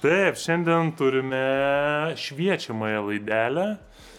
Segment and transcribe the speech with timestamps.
[0.00, 3.64] Taip, šiandien turime šviečiamąją laidelę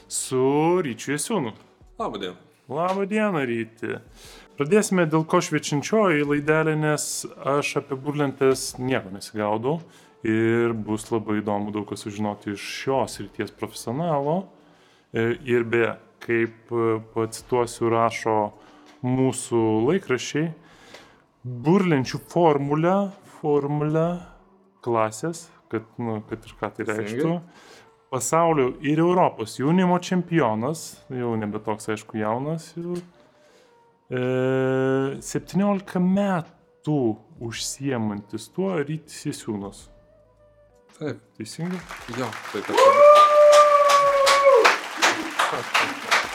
[0.08, 0.42] su
[0.86, 1.52] Ryčiu Jesiūnu.
[1.98, 2.36] Labą dieną.
[2.70, 3.96] Labą dieną, Ryti.
[4.60, 9.80] Pradėsime dėl ko šviečiančioji laidelė, nes aš apie burlentės nieko nesigaudau
[10.22, 14.36] ir bus labai įdomu daug kas sužinoti iš šios ryties profesionalo.
[15.10, 18.36] E, Ir beje, kaip e, pacituosiu rašo
[19.02, 20.54] mūsų laikrašiai,
[21.42, 23.00] burlenčių formulę,
[23.40, 24.06] formulę
[24.86, 27.38] klasės, kad, nu, kad ir ką tai reikštų.
[28.12, 32.98] Pasaulio ir Europos jaunimo čempionas, jau nebe toks aišku jaunas, jau,
[34.12, 34.24] e,
[35.24, 37.00] 17 metų
[37.40, 39.86] užsiemantis tuo rytis įsiūnas.
[40.98, 41.80] Taip, Teisingai?
[42.20, 42.76] jo, taip pat.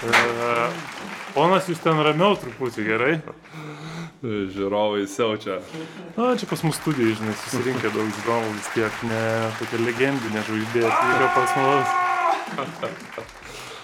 [0.06, 0.70] E,
[1.36, 3.14] ponas, jūs ten ramiau truputį gerai.
[4.27, 5.60] Žiūrovai siaučia.
[6.16, 9.20] Na, čia pas mus studijai, žinai, susirinkę daug žiūrovų vis tiek, ne
[9.60, 11.88] tokia legendinė žvaigždė, tai yra pas mus.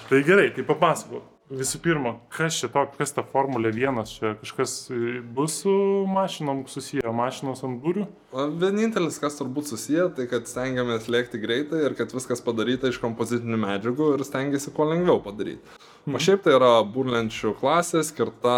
[0.08, 1.28] Tai gerai, tai papasakok.
[1.52, 5.72] Visų pirma, kas čia to, kas ta Formulė 1, čia kažkas e, bus su
[6.08, 8.06] mašinom susiję, mašinos ant būrių?
[8.32, 13.02] O Vienintelis, kas turbūt susiję, tai kad stengiamės lėkti greitai ir kad viskas padaryta iš
[13.02, 15.60] kompozitinių medžiagų ir stengiasi kuo lengviau padaryti.
[16.02, 18.52] O šiaip tai yra burlenčių klasė skirta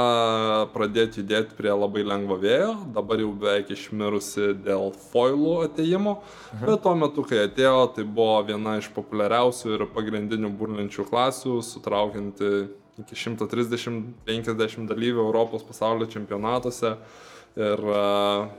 [0.72, 6.14] pradėti judėti prie labai lengvo vėjo, dabar jau beveik išmirusi dėl foilų ateimo,
[6.62, 12.50] bet tuo metu, kai atėjo, tai buvo viena iš populiariausių ir pagrindinių burlenčių klasių, sutraukianti
[13.04, 16.96] iki 130-50 dalyvių Europos pasaulio čempionatuose.
[17.54, 17.98] Ir e,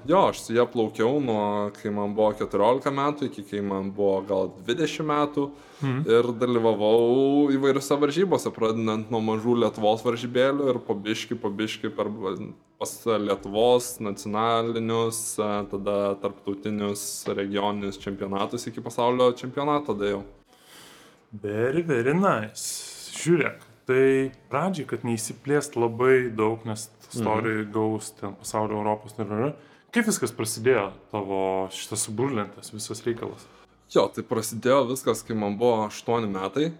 [0.08, 4.22] jo, aš su ją plaukiau nuo kai man buvo 14 metų iki kai man buvo
[4.28, 5.50] gal 20 metų.
[5.84, 5.98] Mm.
[6.08, 12.08] Ir dalyvavau įvairiose varžybose, pradedant nuo mažų Lietuvos varžybėlių ir pabiški, pabiški per
[12.80, 20.24] pas Lietuvos nacionalinius, e, tada tarptautinius regioninius čempionatus iki pasaulio čempionato dėjau.
[21.44, 23.12] Very, very nice.
[23.16, 27.72] Žiūrėk, tai pradžiai, kad neįsiplėst labai daug, nes istorija mhm.
[27.76, 29.54] gaus ten pasaulio Europos yra.
[29.96, 33.46] Kaip viskas prasidėjo tavo šitas suburlintas visas reikalas?
[33.94, 36.72] Jo, tai prasidėjo viskas, kai man buvo 8 metai.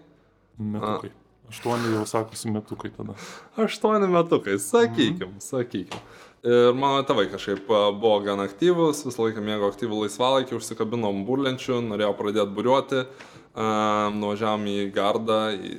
[0.58, 1.12] Metukai.
[1.46, 3.14] Aštuoni jau sakosi metukai tada.
[3.66, 6.02] 8 metukai, sakykim, sakykim.
[6.46, 11.80] Ir mano tėvai kažkaip a, buvo gan aktyvus, visą laiką mėgo aktyvų laisvalaikį, užsikabinom burlenčių,
[11.88, 13.00] norėjau pradėti buriuoti,
[13.56, 15.72] nuvažiavom į Gardą, į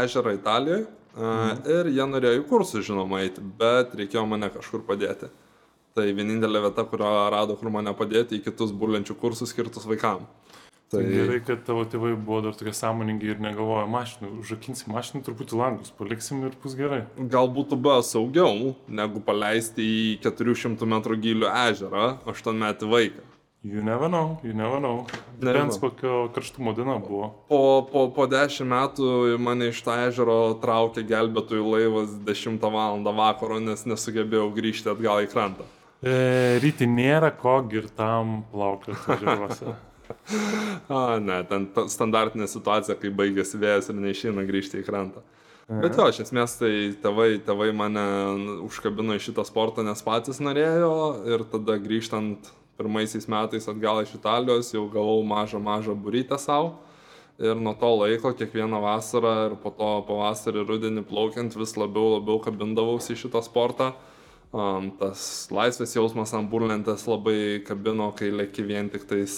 [0.00, 0.86] ežerą Italijoje.
[1.16, 1.62] Mhm.
[1.74, 5.30] Ir jie norėjo į kursus, žinoma, eiti, bet reikėjo mane kažkur padėti.
[5.96, 10.28] Tai vienintelė vieta, kurio rado, kur mane padėti, į kitus burlenčių kursus skirtus vaikams.
[10.88, 14.30] Tai gerai, kad tavo tėvai buvo dar tokie sąmoningi ir negalvoja mašinų.
[14.40, 17.02] Užrakinsim mašinų, truputį langus paliksim ir bus gerai.
[17.34, 23.26] Gal būtų buvę saugiau, negu paleisti į 400 m gylio ežerą 8 metų vaiką.
[23.64, 25.06] You never know, you never know.
[25.40, 27.34] Depends kokio karštumo diena buvo.
[27.48, 33.02] Po, po, po 10 metų mane iš to ežero traukė gelbėtojų laivas 10 val.
[33.02, 35.66] vakaro, nes nesugebėjau grįžti atgal į krantą.
[35.98, 39.74] E, ryti nėra ko girtam plaukioti ežeruose.
[40.88, 45.24] A, ne, ten ta standartinė situacija, kai baigėsi vėjas ir neišeina grįžti į krantą.
[45.68, 46.70] Bet jo, iš esmės tai
[47.02, 48.06] tėvai, tėvai mane
[48.64, 50.94] užkabino į šitą sportą, nes patys norėjo
[51.28, 52.48] ir tada grįžtant
[52.78, 56.76] pirmaisiais metais atgal iš Italijos jau gavau mažą, mažą burytę savo.
[57.38, 62.40] Ir nuo to laiko kiekvieną vasarą ir po to pavasarį rudenį plaukiant vis labiau, labiau
[62.42, 63.92] kabindavausi į šitą sportą.
[64.48, 65.20] Um, tas
[65.52, 69.34] laisvės jausmas ant burlentės labai kabino, kai lėki vien tik tais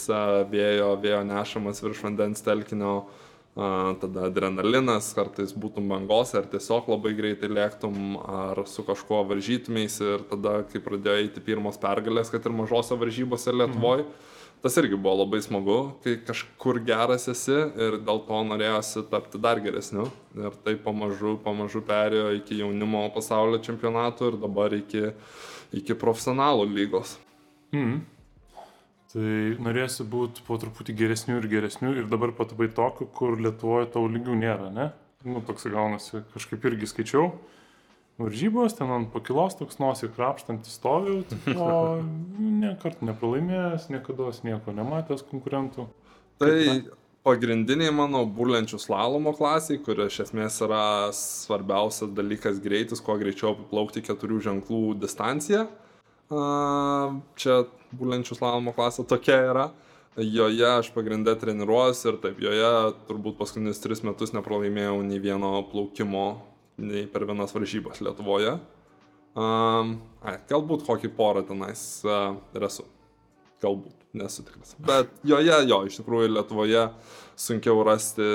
[0.53, 7.13] vėjo, vėjo nešamas virš vandens telkinio, uh, tada adrenalinas, kartais būtum bangos, ar tiesiog labai
[7.19, 12.55] greitai lėktum, ar su kažkuo varžytumės ir tada, kai pradėjo eiti pirmos pergalės, kad ir
[12.55, 14.07] mažose varžybose Lietuvoje.
[14.07, 14.29] Mhm.
[14.61, 19.57] Tas irgi buvo labai smagu, kai kažkur geras esi ir dėl to norėjosi tapti dar
[19.65, 20.05] geresniu.
[20.37, 25.15] Ir tai pamažu, pamažu perėjo iki jaunimo pasaulio čempionatų ir dabar iki,
[25.81, 27.17] iki profesionalų lygos.
[27.73, 28.03] Mm.
[29.11, 34.05] Tai norėsi būti po truputį geresnių ir geresnių ir dabar patapai tokiu, kur Lietuvoje tau
[34.07, 34.93] lygių nėra, ne?
[35.27, 37.33] Nu, toks gaunasi, kažkaip irgi skaičiau.
[38.21, 41.25] Varžybos, ten ant pakilos toks nosį krapštantis stoviu,
[41.57, 41.73] o
[42.39, 45.89] niekart nepralaimėjęs, niekada nieko nematęs konkurentų.
[46.41, 46.55] Tai
[47.27, 50.85] pagrindiniai mano burlenčių slalomo klasiai, kur iš esmės yra
[51.17, 55.67] svarbiausias dalykas greitis, kuo greičiau apiplaukti keturių ženklų distanciją.
[56.31, 57.55] Čia
[57.99, 59.71] burlenčių slalomo klasė tokia yra.
[60.21, 62.71] Joje aš pagrindę treniruojuosi ir taip, joje
[63.09, 66.27] turbūt paskutinius tris metus nepralaimėjau nei vieno plaukimo,
[66.83, 68.57] nei per vienas varžybas Lietuvoje.
[69.39, 69.95] Um,
[70.27, 72.87] ai, galbūt kokį porą tenais uh, ir esu.
[73.63, 74.75] galbūt, nesu tikras.
[74.81, 76.87] Bet joje, jo, iš tikrųjų Lietuvoje
[77.39, 78.27] sunkiau rasti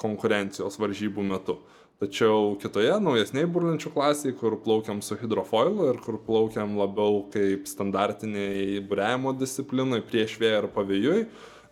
[0.00, 1.60] konkurencijos varžybų metu.
[2.04, 8.82] Tačiau kitoje, naujesnėje burlenčių klasėje, kur plaukiam su hidrofoilu ir kur plaukiam labiau kaip standartiniai
[8.84, 11.18] būrėjimo disciplinai prieš vėją ir pavėjui,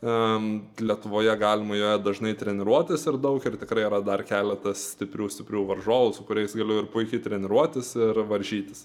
[0.02, 6.16] Lietuvoje galima joje dažnai treniruotis ir daug ir tikrai yra dar keletas stiprių, stiprių varžovų,
[6.16, 8.82] su kuriais galiu ir puikiai treniruotis ir varžytis.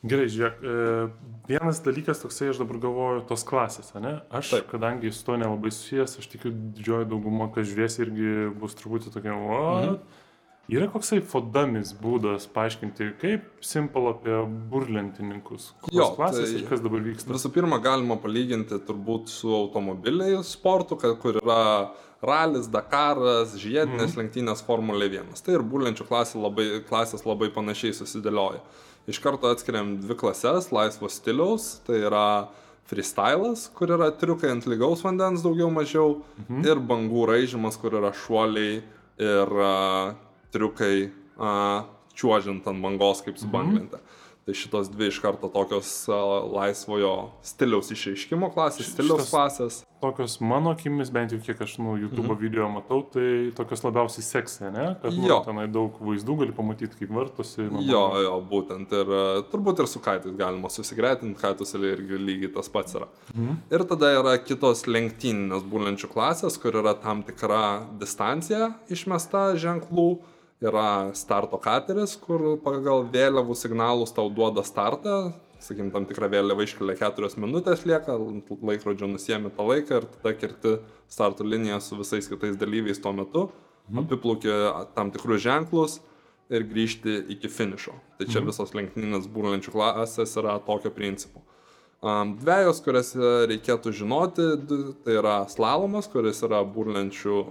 [0.00, 4.14] Gerai, žiūrėk, e, vienas dalykas toksai, aš dabar galvoju, tos klasės, ne?
[4.32, 4.70] Aš, Taip.
[4.70, 8.30] kadangi su to nelabai susijęs, aš tikiu didžioji dauguma, kas žiūrės, irgi
[8.62, 9.98] bus truputį tokia, o, mhm.
[10.76, 14.36] Yra koksai fodamis būdas paaiškinti, kaip simpel apie
[14.70, 15.70] burlentininkus.
[15.94, 17.32] Jo, klasės tai, ir kas dabar vyksta.
[17.34, 21.64] Visų pirma, galima palyginti turbūt su automobiliais sportu, kur yra
[22.22, 24.20] ralis, Dakaras, žiedinės mhm.
[24.20, 25.34] lenktynės Formulė 1.
[25.44, 28.62] Tai ir burlenčių klasės labai, klasės labai panašiai susidėlioja.
[29.10, 32.48] Iš karto atskiriam dvi klases- laisvo stiliaus, tai yra
[32.90, 36.64] freestylas, kur yra triukai ant lygaus vandens daugiau mažiau, mhm.
[36.66, 38.82] ir bangų raižymas, kur yra šuoliai
[39.20, 40.14] ir uh,
[40.52, 43.96] triukai uh, čiuožiant ant bangos kaip su banglente.
[43.96, 44.18] Mhm.
[44.50, 46.08] Tai šitos dvi iš karto tokios
[46.52, 47.12] laisvojo
[47.44, 49.76] stiliaus išreiškimo klasės, stiliaus Šitas klasės.
[50.00, 52.38] Tokios mano akimis, bent jau kiek aš nu, YouTube mhm.
[52.40, 54.86] video matau, tai tokios labiausiai seksė, ne?
[55.02, 57.68] Kad nu, tenai daug vaizdų gali pamatyti, kaip vartosi.
[57.68, 58.96] Nu, jo, jo, būtent.
[58.96, 59.12] Ir
[59.52, 63.10] turbūt ir su kaitais galima susigretinti, kaitus irgi lygiai tas pats yra.
[63.36, 63.60] Mhm.
[63.76, 67.62] Ir tada yra kitos lenktyninės būlenčių klasės, kur yra tam tikra
[68.00, 70.10] distancija išmesta ženklų
[70.60, 76.96] yra starto kateris, kur pagal vėliavų signalus tau duoda startą, sakykim, tam tikrą vėliavą iškelia
[77.00, 78.16] keturios minutės lieka,
[78.48, 80.76] laikrodžio nusiemi tą laiką ir tada kirti
[81.10, 83.48] starto liniją su visais kitais dalyviais tuo metu,
[83.88, 84.04] mhm.
[84.04, 84.56] apiplauki
[84.96, 86.00] tam tikrus ženklus
[86.50, 87.94] ir grįžti iki finišo.
[88.18, 88.50] Tai čia mhm.
[88.50, 91.44] visos lenktyninės būrlančių klasės yra tokio principo.
[92.00, 93.10] Um, dviejos, kurias
[93.48, 94.44] reikėtų žinoti,
[95.04, 97.42] tai yra slalomas, kuris yra būrlančių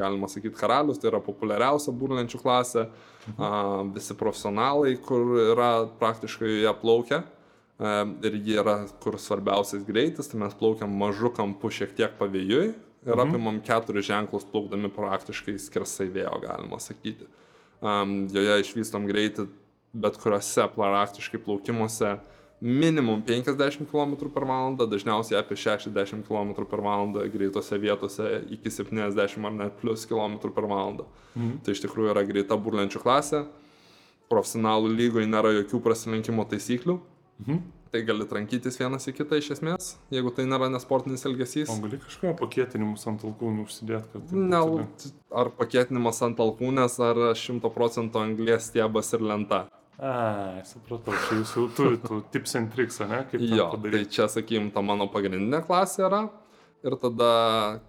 [0.00, 3.36] galima sakyti, karalius, tai yra populiariausia burlenčių klasė, mhm.
[3.36, 3.50] a,
[3.96, 5.70] visi profesionalai, kur yra
[6.00, 7.22] praktiškai jie plaukia.
[7.80, 12.70] A, ir jie yra kur svarbiausias greitis, tai mes plaukiam mažu kampu šiek tiek pavėjui
[12.70, 13.22] ir mhm.
[13.28, 17.28] apimam keturis ženklus plaukdami praktiškai skersai vėjo, galima sakyti.
[17.80, 18.02] A,
[18.34, 19.48] joje išvystam greitį
[19.92, 22.18] bet kuriuose praktiškai plaukimuose
[22.60, 29.46] minimum 50 km per valandą, dažniausiai apie 60 km per valandą greitose vietose iki 70
[29.46, 31.08] ar net plus km per valandą.
[31.34, 31.58] Mhm.
[31.64, 33.44] Tai iš tikrųjų yra greita burlenčių klasė,
[34.30, 37.00] profesionalų lygoje nėra jokių prasilenkimo taisyklių.
[37.40, 37.60] Mhm.
[37.90, 41.72] Tai gali trankytis vienas į kitą iš esmės, jeigu tai nėra nesportinis elgesys.
[41.72, 44.30] O gali kažką pakėtinimus ant alkūnų užsidėti, kad...
[44.30, 44.60] Ne,
[45.34, 49.64] ar pakėtinimas ant alkūnės, ar 100 procentų anglės stiebas ir lenta.
[50.00, 53.18] A, supratau, čia jūs jau turite tips and tricks, ne?
[53.28, 56.22] Kaip jo, tai čia, sakykim, ta mano pagrindinė klasė yra.
[56.80, 57.32] Ir tada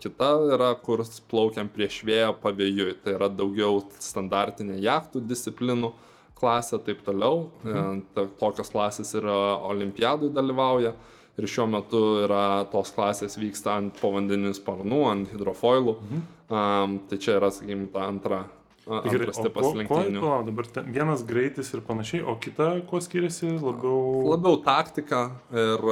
[0.04, 2.98] kita yra, kur plaukiam prieš vėją pavėjui.
[3.06, 5.94] Tai yra daugiau standartinė jachtų disciplinų
[6.36, 7.46] klasė, taip toliau.
[7.64, 8.04] Mhm.
[8.04, 9.38] E, tokios klasės yra
[9.72, 10.92] olimpiadui dalyvauja.
[11.40, 15.96] Ir šiuo metu yra tos klasės vyksta ant povandeninių sparnų, ant hidrofoilų.
[16.02, 16.26] Mhm.
[16.52, 18.44] Um, tai čia yra, sakykim, ta antra
[18.90, 20.22] Antras tipas lenktynių.
[20.24, 24.24] Ko, dabar ten, vienas greitis ir panašiai, o kita kuo skiriasi labiau?
[24.32, 25.84] Labiau taktika ir,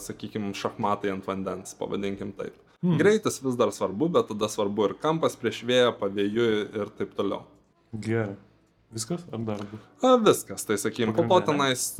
[0.00, 2.56] sakykime, šachmatai ant vandens, pavadinkim taip.
[2.80, 2.96] Hmm.
[3.00, 6.48] Greitis vis dar svarbu, bet tada svarbu ir kampas prieš vėją, pavėjų
[6.80, 7.44] ir taip toliau.
[7.92, 8.38] Gerai.
[8.94, 9.84] Viskas ar dar bus?
[10.24, 11.90] Viskas, tai sakykime, po to tenais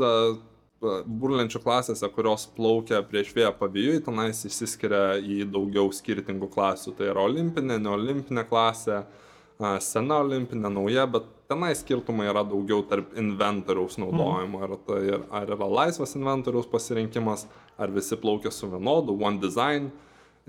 [0.81, 6.95] burlenčių klasėse, kurios plaukia prieš vėją pavėjui, tenais išsiskiria į daugiau skirtingų klasių.
[6.97, 9.21] Tai yra olimpinė, neolimpinė klasė, uh,
[9.59, 14.59] sena olimpinė, nauja, bet tenai skirtumai yra daugiau tarp inventoriaus naudojimo.
[14.59, 14.65] Mm.
[14.67, 15.03] Ar, tai,
[15.41, 17.47] ar yra laisvas inventoriaus pasirinkimas,
[17.79, 19.91] ar visi plaukia su vienodu, one design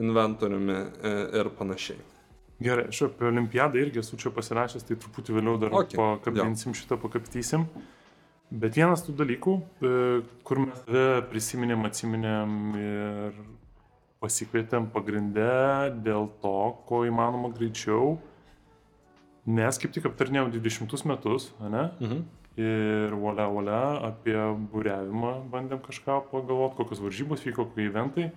[0.01, 1.99] inventoriumi e, ir panašiai.
[2.65, 5.99] Gerai, aš apie olimpiadą irgi esu čia pasirašęs, tai truputį vėliau dar okay.
[5.99, 6.79] pakabinsim ja.
[6.79, 7.67] šitą, pakaptysim.
[8.55, 9.97] Bet vienas tų dalykų, e,
[10.47, 13.41] kur mes tave prisiminėm, atsiminėm ir
[14.23, 15.49] pasikvietėm pagrindę
[16.05, 16.55] dėl to,
[16.87, 18.15] ko įmanoma greičiau
[19.45, 21.85] Mes kaip tik aptarnėjom 20 metus, ne?
[22.01, 22.25] Mhm.
[22.55, 24.37] Ir volia, volia, apie
[24.71, 28.29] būrevimą bandėm kažką pagalvoti, kokios varžybos vyko, kokie eventai.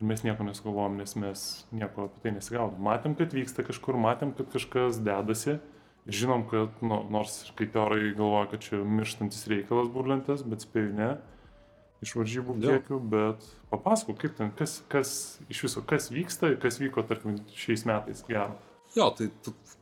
[0.00, 2.80] Ir mes nieko nesugalvojom, nes mes nieko apie tai nesigaudom.
[2.82, 5.60] Matėm, kad vyksta kažkur, matėm, kad kažkas dedasi.
[6.08, 10.94] Ir žinom, kad, nu, nors kai teorai galvoja, kad čia mirštantis reikalas burlentės, bet spėju
[10.96, 11.10] ne,
[12.02, 15.12] iš varžybų kiekių, bet papasakok, kaip ten, kas, kas
[15.52, 18.56] iš viso, kas vyksta, kas vyko, tarkim, šiais metais gero.
[18.96, 19.28] Jo, tai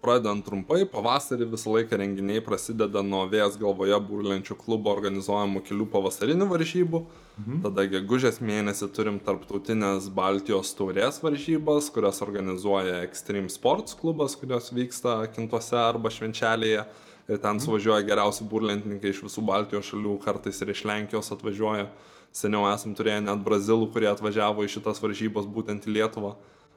[0.02, 6.46] pradedant trumpai, pavasarį visą laiką renginiai prasideda nuo vėjas galvoje būrlenčių klubo organizuojamų kelių pavasarinių
[6.50, 7.00] varžybų.
[7.38, 7.62] Mhm.
[7.64, 15.20] Tada gegužės mėnesį turim tarptautinės Baltijos taurės varžybas, kurias organizuoja Extreme Sports klubas, kurios vyksta
[15.34, 16.84] Kintuose arba Švenčelėje.
[17.28, 21.90] Ir ten suvažiuoja geriausi burlentininkai iš visų Baltijos šalių, kartais ir iš Lenkijos atvažiuoja.
[22.32, 26.36] Seniau esam turėję net brazilų, kurie atvažiavo į šitas varžybas būtent į Lietuvą.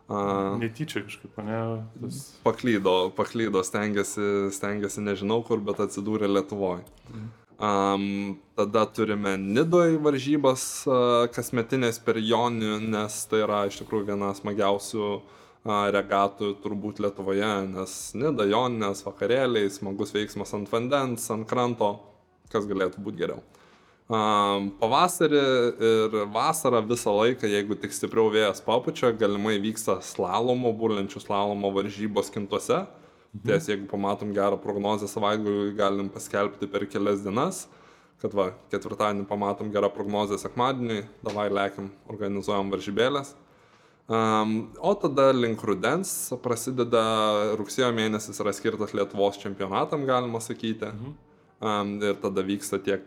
[0.10, 1.60] A, Netyčia kažkaip, ne?
[2.02, 2.24] Tas...
[2.44, 6.84] paklydo, paklydo, stengiasi, stengiasi nežinau kur, bet atsidūrė Lietuvoje.
[7.62, 14.32] Um, tada turime Nidoj varžybas uh, kasmetinės per Jonių, nes tai yra iš tikrųjų viena
[14.34, 15.40] smagiausių uh,
[15.94, 22.00] regatų turbūt Lietuvoje, nes Nida Joninės vakarėliai, smagus veiksmas ant vandens, ant kranto,
[22.50, 23.44] kas galėtų būti geriau.
[24.12, 25.42] Pavasarį
[25.88, 32.32] ir vasarą visą laiką, jeigu tik stipriau vėjas papučia, galimai vyksta slalomo, burlenčių slalomo varžybos
[32.34, 32.82] kintuose.
[33.32, 33.46] Mhm.
[33.46, 37.64] Ties, jeigu pamatom gerą prognozę savaitgalį, galim paskelbti per kelias dienas,
[38.20, 43.32] kad va, ketvirtadienį pamatom gerą prognozę sekmadienį, davai lėkim, organizuojam varžybėlės.
[44.12, 50.92] Um, o tada link rudens prasideda rugsėjo mėnesis yra skirtas Lietuvos čempionatam, galima sakyti.
[50.92, 51.31] Mhm.
[51.62, 53.04] Ir tada vyksta tiek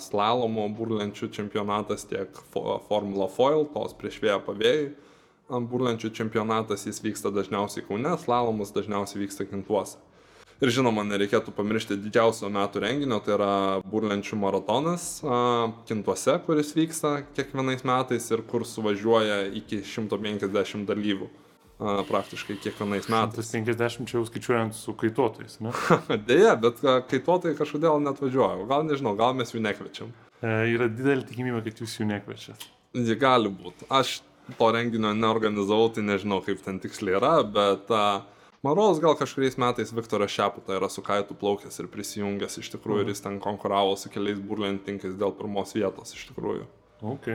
[0.00, 4.86] slalomo burlenčių čempionatas, tiek fo Formula Foil, tos prieš vėją pavėjai.
[5.50, 9.98] Burlenčių čempionatas jis vyksta dažniausiai Kaune, slalomas dažniausiai vyksta Kintuose.
[10.60, 13.52] Ir žinoma, nereikėtų pamiršti didžiausio metų renginio, tai yra
[13.88, 15.06] burlenčių maratonas
[15.88, 21.28] Kintuose, kuris vyksta kiekvienais metais ir kur suvažiuoja iki 150 dalyvių
[21.80, 23.50] praktiškai kiekvienais metais.
[23.50, 25.72] 150 čia jau skaičiuojant su kaituotojais, ne?
[26.28, 28.66] Deja, bet kaituotojai kažkodėl net važiuoja.
[28.70, 30.10] Gal nežinau, gal mes jų nekviečiam.
[30.40, 32.66] E, yra didelė tikimybė, kad jūs jų nekviečiat.
[32.96, 33.88] Jie gali būti.
[33.92, 34.18] Aš
[34.58, 38.22] to renginio neorganizavau, tai nežinau, kaip ten tiksliai yra, bet a,
[38.66, 43.06] man rodos, gal kažkuriais metais Viktoras Šeputa yra su kaitų plaukęs ir prisijungęs iš tikrųjų
[43.06, 46.66] ir jis ten konkuravo su keliais burlentininkais dėl pirmos vietos iš tikrųjų.
[47.14, 47.30] Ok.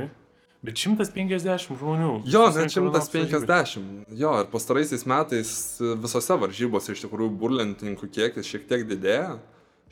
[0.63, 2.11] Bet 150 žmonių.
[2.25, 3.43] Jo, net susirenka vienos varžybos.
[3.43, 4.13] 150.
[4.17, 5.51] Jo, ir pastaraisiais metais
[6.01, 9.35] visose varžybose iš tikrųjų burlentininkų kiekis šiek tiek didėja.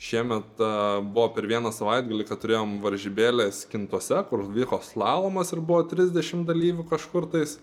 [0.04, 5.84] Šiemet uh, buvo per vieną savaitgalį, kad turėjom varžybėlės kintuose, kur vyko slalomas ir buvo
[5.86, 7.60] 30 dalyvių kažkur tais.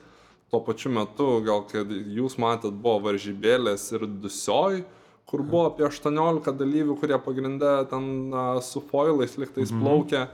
[0.52, 4.82] Tuo pačiu metu, gal kad jūs matėt, buvo varžybėlės ir dusioj,
[5.28, 9.84] kur buvo apie 18 dalyvių, kurie pagrindę ten uh, su foilais liktais mhm.
[9.84, 10.26] plaukė.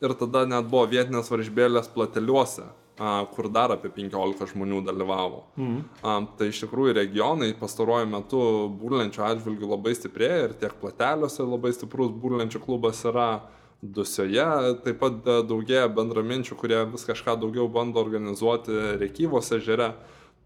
[0.00, 2.64] Ir tada net buvo vietinės varžybėlės plateliuose,
[3.34, 5.42] kur dar apie 15 žmonių dalyvavo.
[5.60, 6.28] Mhm.
[6.38, 8.42] Tai iš tikrųjų regionai pastaruoju metu
[8.80, 13.30] burlenčių atžvilgių labai stiprėja ir tiek plateliuose labai stiprus burlenčių klubas yra
[13.80, 14.46] dusioje,
[14.84, 19.94] taip pat a, daugėja bendraminčių, kurie vis kažką daugiau bando organizuoti Rekyvos ežere.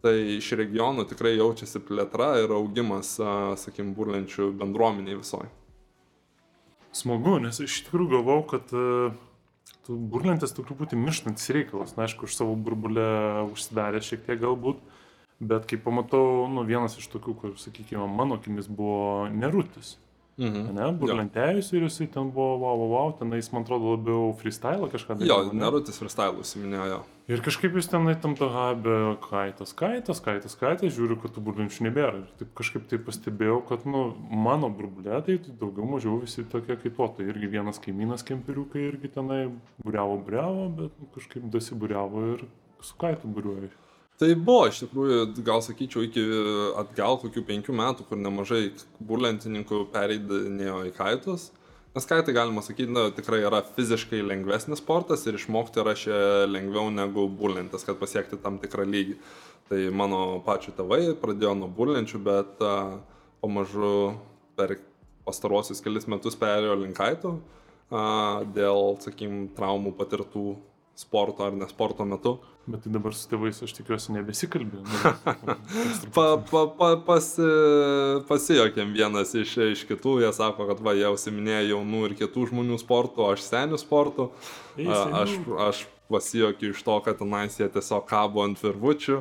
[0.04, 5.48] Tai iš regionų tikrai jaučiasi plėtra ir augimas, sakykim, burlenčių bendruomeniai visoji.
[6.92, 9.16] Smagu, nes iš tikrųjų galvau, kad uh,
[9.86, 11.94] tu burlentis tu truputį mirštantis reikalas.
[11.96, 13.06] Na, aišku, už savo burbulę
[13.50, 14.80] užsidarė šiek tiek galbūt,
[15.44, 19.96] bet kai pamatau, nu, vienas iš tokių, kur, sakykime, mano akimis buvo nerutis.
[20.34, 20.72] Mhm.
[20.74, 25.20] Ne, burlentėjus ir jisai ten buvo, wow, wow, wow, tenais, man atrodo, labiau freestyle kažką
[25.22, 25.60] Jo, ne?
[25.60, 27.04] nerutis freestyle užsiminėjo.
[27.30, 32.24] Ir kažkaip jis tenai tam tahabė kaitas, kaitas, kaitas, kaitas, žiūriu, kad tų burlenčių nebėra.
[32.24, 37.30] Ir taip kažkaip tai pastebėjau, kad, nu, mano burbulė, tai daugiau mažiau visi tokie kaituotojai.
[37.30, 39.40] Irgi vienas kaimynas kemperiukai irgi tenai
[39.86, 42.44] buriavo, buriavo, bet nu, kažkaip dasiburiavo ir
[42.84, 43.70] su kaitu buriuoja.
[44.20, 46.22] Tai buvo iš tikrųjų, gal sakyčiau, iki
[46.78, 48.68] atgal kokių penkių metų, kur nemažai
[49.02, 51.48] burlentininkų pereidinėjo į kaitus.
[51.94, 56.92] Nes kaitai, galima sakyti, na, tikrai yra fiziškai lengvesnis sportas ir išmokti yra šia lengviau
[56.94, 59.18] negu burlentis, kad pasiekti tam tikrą lygį.
[59.70, 62.74] Tai mano pačių tėvai pradėjo nuo burlenčių, bet a,
[63.42, 64.14] pamažu
[64.58, 64.76] per
[65.26, 67.36] pastaruosius kelius metus perėjo link kaitų
[67.90, 70.48] a, dėl, sakykim, traumų patirtų
[70.98, 72.38] sporto ar nesporto metu.
[72.66, 74.84] Bet tai dabar su tėvais aš tikiuosi nebesikalbėjau.
[76.16, 77.44] Pa, pa, pa, pasi,
[78.28, 82.78] pasijokėm vienas iš, iš kitų, jie sako, kad va, jie užsiminėja jaunų ir kitų žmonių
[82.80, 84.30] sportų, aš senių sportų.
[84.86, 85.02] A.
[85.24, 85.36] Aš,
[85.68, 89.20] aš pasijokiu iš to, kad tenais jie tiesiog kabo ant virvučių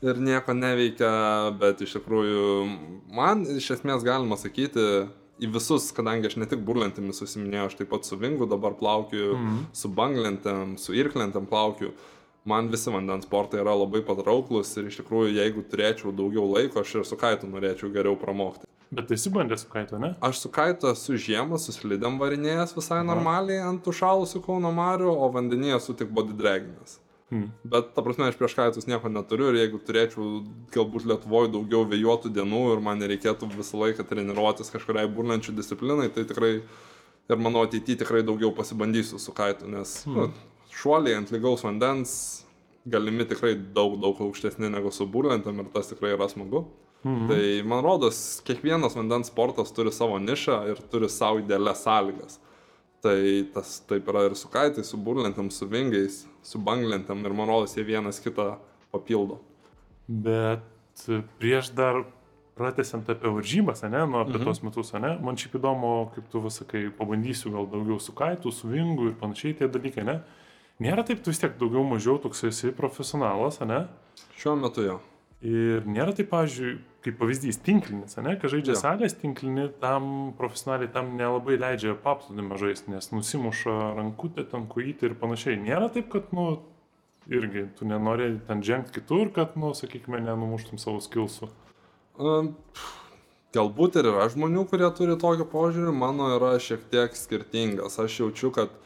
[0.00, 1.10] ir nieko neveikia,
[1.60, 2.44] bet iš tikrųjų
[3.14, 4.84] man iš esmės galima sakyti,
[5.40, 9.34] į visus, kadangi aš ne tik burlentėmis susiminėjau, aš taip pat su vingu dabar plaukiu,
[9.36, 9.60] Mhm.
[9.72, 11.92] su banglentėm, su irklentėm plaukiu.
[12.50, 16.96] Man visi vandens sportai yra labai patrauklus ir iš tikrųjų, jeigu turėčiau daugiau laiko, aš
[16.98, 18.66] ir su kaitu norėčiau geriau pramokti.
[18.90, 20.14] Bet tai esi bandęs su kaitu, ne?
[20.26, 25.28] Aš su kaitu esu žiemą, su slidėm varinėjęs visai normaliai ant užšalusių Kauno marių, o
[25.30, 26.98] vandenyje esu tik body draginas.
[27.30, 27.52] Hmm.
[27.62, 30.40] Bet, ta prasme, aš prieš kaitus nieko neturiu ir jeigu turėčiau
[30.74, 36.26] galbūt Lietuvoje daugiau vėjuotų dienų ir man nereikėtų visą laiką treniruotis kažkuriai burlenčių disciplinai, tai
[36.26, 40.18] tikrai ir mano ateityje tikrai daugiau pasibandysiu su kaitu, nes hmm.
[40.18, 42.12] nu, šuoliai ant lygaus vandens
[42.90, 46.64] galimi tikrai daug, daug aukštesni negu su burlentam ir tas tikrai yra smagu.
[47.04, 47.28] Mhm.
[47.28, 52.38] Tai man rodos, kiekvienas vandens sportas turi savo nišą ir turi savo idealias sąlygas.
[53.00, 53.20] Tai
[53.54, 57.76] tas taip yra ir su kaitais, su burlentėm, su vingiais, su banglentėm ir man rodos
[57.76, 58.58] jie vienas kitą
[58.92, 59.38] papildo.
[60.08, 61.06] Bet
[61.40, 62.02] prieš dar
[62.60, 64.44] pratęsiant apie varžybas, ne, nu apie mhm.
[64.44, 68.68] tos metus, ne, man šiaip įdomu, kaip tu visakai pabandysiu gal daugiau su kaitu, su
[68.68, 70.18] vingu ir panašiai tie dalykai, ne.
[70.80, 73.82] Nėra taip, tu vis tiek daugiau mažiau toks esi profesionalas, ne?
[74.40, 75.00] Šiuo metu jo.
[75.44, 76.72] Ir nėra taip, pavyzdžiui,
[77.04, 78.80] kaip pavyzdys tinklinis, ne, kai žaidžia ja.
[78.80, 85.16] salės tinklinį, tam profesionaliai tam nelabai leidžia paplūdimą žaisti, nes nusimuša rankutė, ten kujyti ir
[85.20, 85.56] panašiai.
[85.60, 86.46] Nėra taip, kad, nu,
[87.32, 91.48] irgi tu nenori ten žengti kitur, kad, nu, sakykime, nenumuštum savo skilsų.
[92.20, 92.52] Um,
[93.56, 97.96] galbūt ir yra žmonių, kurie turi tokį požiūrį, mano yra šiek tiek skirtingas.
[98.02, 98.76] Aš jaučiu, kad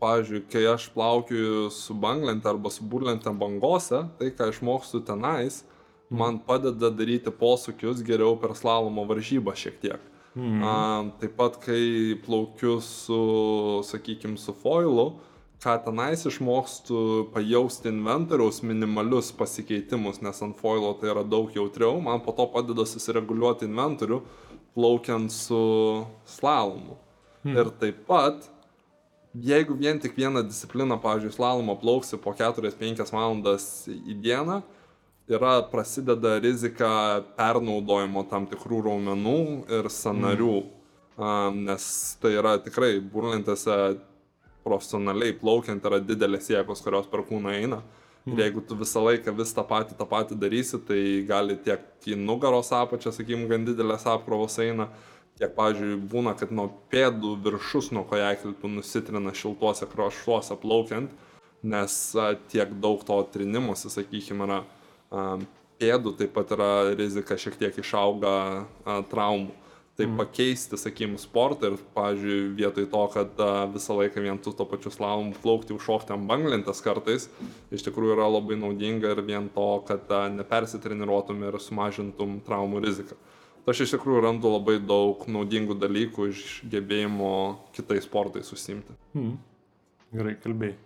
[0.00, 5.62] pavyzdžiui, kai aš plaukiu su banglente arba su burlente bangose, tai ką išmokstu tenais,
[6.10, 10.12] man padeda daryti posūkius geriau per slalomo varžybą šiek tiek.
[10.36, 10.60] Mm.
[10.62, 10.74] A,
[11.20, 13.20] taip pat, kai plaukiu su,
[13.88, 15.14] sakykime, su foilu,
[15.64, 22.20] ką tenais išmokstu pajausti inventoriaus minimalius pasikeitimus, nes ant foilo tai yra daug jautriau, man
[22.24, 24.20] po to padeda susireguliuoti inventorių,
[24.76, 25.62] plaukiant su
[26.28, 27.00] slalomu.
[27.46, 27.56] Mm.
[27.56, 28.44] Ir taip pat,
[29.42, 34.60] jeigu vien tik vieną discipliną, pavyzdžiui, slalomo plauksi po 4-5 valandas į dieną,
[35.28, 39.38] yra prasideda rizika pernaudojimo tam tikrų raumenų
[39.78, 40.58] ir sanarių,
[41.18, 41.62] mm.
[41.66, 41.88] nes
[42.22, 43.96] tai yra tikrai burlentėse
[44.66, 47.82] profesionaliai plaukiant yra didelės jėgos, kurios per kūną eina.
[48.26, 48.34] Mm.
[48.34, 52.18] Ir jeigu tu visą laiką vis tą patį, tą patį darysi, tai gali tiek į
[52.18, 54.88] nugaros apačią, sakykim, gan didelės apkrovos eina,
[55.38, 61.12] tiek, pavyzdžiui, būna, kad nuo pėdų viršus nuo kojaklių nusitrina šiltuose kraštuose plaukiant,
[61.66, 64.62] nes a, tiek daug to trinimuose, sakykime, yra
[65.80, 68.66] pėdų taip pat yra rizika šiek tiek išauga
[69.10, 69.54] traumų.
[69.96, 70.16] Tai mm.
[70.20, 74.92] pakeisti, sakykim, sportą ir, pavyzdžiui, vietoj to, kad a, visą laiką vien tu to pačiu
[74.92, 77.30] slalomu plaukti, užšokti ant banglentės kartais,
[77.72, 83.16] iš tikrųjų yra labai naudinga ir vien to, kad a, nepersitreniruotum ir sumažintum traumų riziką.
[83.16, 83.35] Tai
[83.72, 87.32] aš iš tikrųjų randu labai daug naudingų dalykų iš gebėjimo
[87.76, 88.94] kitais sportais susimti.
[89.16, 89.34] Mm.
[90.16, 90.76] Gerai kalbėjai.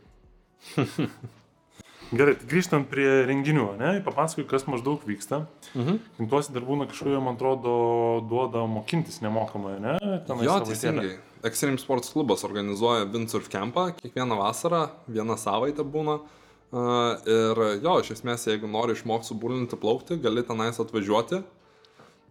[2.11, 5.45] Gerai, tai grįžtant prie renginių, ne, papasakoju, kas maždaug vyksta.
[5.79, 6.27] Mhm.
[6.33, 7.75] Tuose dar būna kažkoje, man atrodo,
[8.27, 9.95] duoda mokintis nemokamai, ne?
[10.27, 11.13] Tenais jo, teisingai.
[11.47, 16.19] Extreme Sports klubas organizuoja Windsurf campą kiekvieną vasarą, vieną savaitę būna.
[17.31, 21.45] Ir jo, iš esmės, jeigu nori išmokti subulinti plaukti, gali tenais atvažiuoti,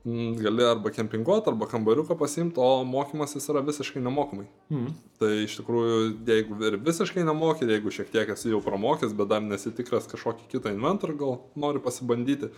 [0.05, 4.47] gali arba kempinguoti, arba kambariuką pasimti, o mokymasis yra visiškai nemokamai.
[4.71, 4.93] Mm.
[5.19, 9.43] Tai iš tikrųjų, jeigu ir visiškai nemoki, jeigu šiek tiek esi jau pramokęs, bet dar
[9.43, 12.51] nesitikras kažkokį kitą inventorių, gal nori pasibandyti,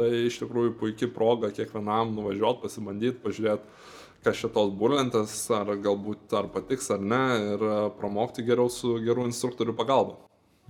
[0.00, 3.80] tai iš tikrųjų puikia proga kiekvienam nuvažiuoti, pasibandyti, pažiūrėti,
[4.22, 7.24] kas šitos burlentės, ar galbūt ar patiks ar ne,
[7.54, 7.64] ir
[7.98, 10.20] pramokti geriau su gerų instruktorių pagalba.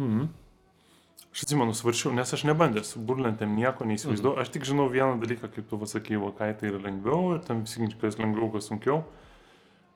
[0.00, 0.30] Mm.
[1.33, 4.37] Aš atsimenu, svarčiau, nes aš nebandęs burlentėm nieko neįsivaizduoju.
[4.37, 4.45] Mm.
[4.45, 7.88] Aš tik žinau vieną dalyką, kaip tu pasakai, kai tai yra lengviau ir tam visi
[8.03, 8.99] kas lengviau, kas sunkiau.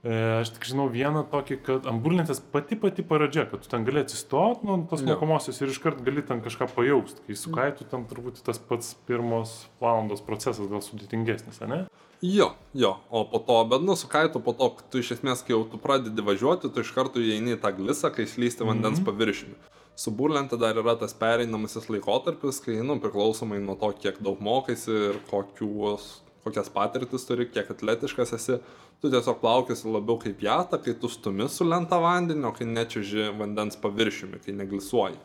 [0.01, 3.85] E, aš tik žinau vieną tokį, kad ant burlentės pati pati paradžia, kad tu ten
[3.85, 7.27] gali atsistoti nuo tos mokomosios ir iškart gali ten kažką pajausti.
[7.29, 11.85] Kai su kaitu ten turbūt tas pats pirmos valandos procesas gal sudėtingesnis, ne?
[12.25, 15.53] Jo, jo, o po to, bet nu su kaitu po to, tu iš esmės, kai
[15.53, 19.05] jau tu pradedi važiuoti, tu iš karto įeini į tą glisą, kai slysti vandens mm
[19.05, 19.11] -hmm.
[19.13, 24.43] paviršiumi su burlente dar yra tas pereinamasis laikotarpis, kai, nu, priklausomai nuo to, kiek daug
[24.45, 26.09] mokaisi ir kokius,
[26.45, 28.59] kokias patirtis turi, kiek atletiškas esi,
[29.01, 33.81] tu tiesiog plaukiasi labiau kaip jata, kai tu stumi su lenta vandenio, kai nečiuži vandens
[33.81, 35.19] paviršiumi, kai neglisuoji.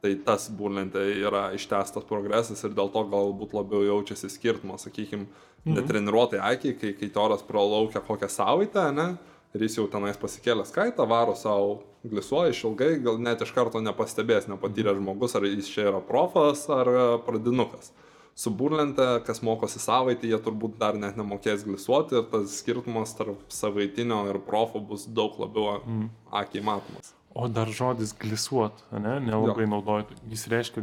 [0.00, 5.26] Tai tas burlentė yra ištestas progresas ir dėl to galbūt labiau jaučiasi skirtumas, sakykime,
[5.64, 5.80] mhm.
[5.80, 9.10] netreniruotai akiai, kai, kai toras pralaukia kokią savaitę, ne,
[9.54, 14.48] ir jis jau tenais pasikėlęs kaitą, varo savo glisuoja išilgai, gal net iš karto nepastebės,
[14.50, 17.92] nepatyrė žmogus, ar jis čia yra profas ar e, pradinukas.
[18.40, 23.42] Su burlente, kas mokosi savaitę, jie turbūt dar net nemokės glisuoti ir tas skirtumas tarp
[23.52, 26.06] savaitinio ir profo bus daug labiau mm.
[26.40, 27.16] akiai matomas.
[27.34, 30.16] O dar žodis glisuot, ne, nelabai naudoju.
[30.32, 30.82] Jis reiškia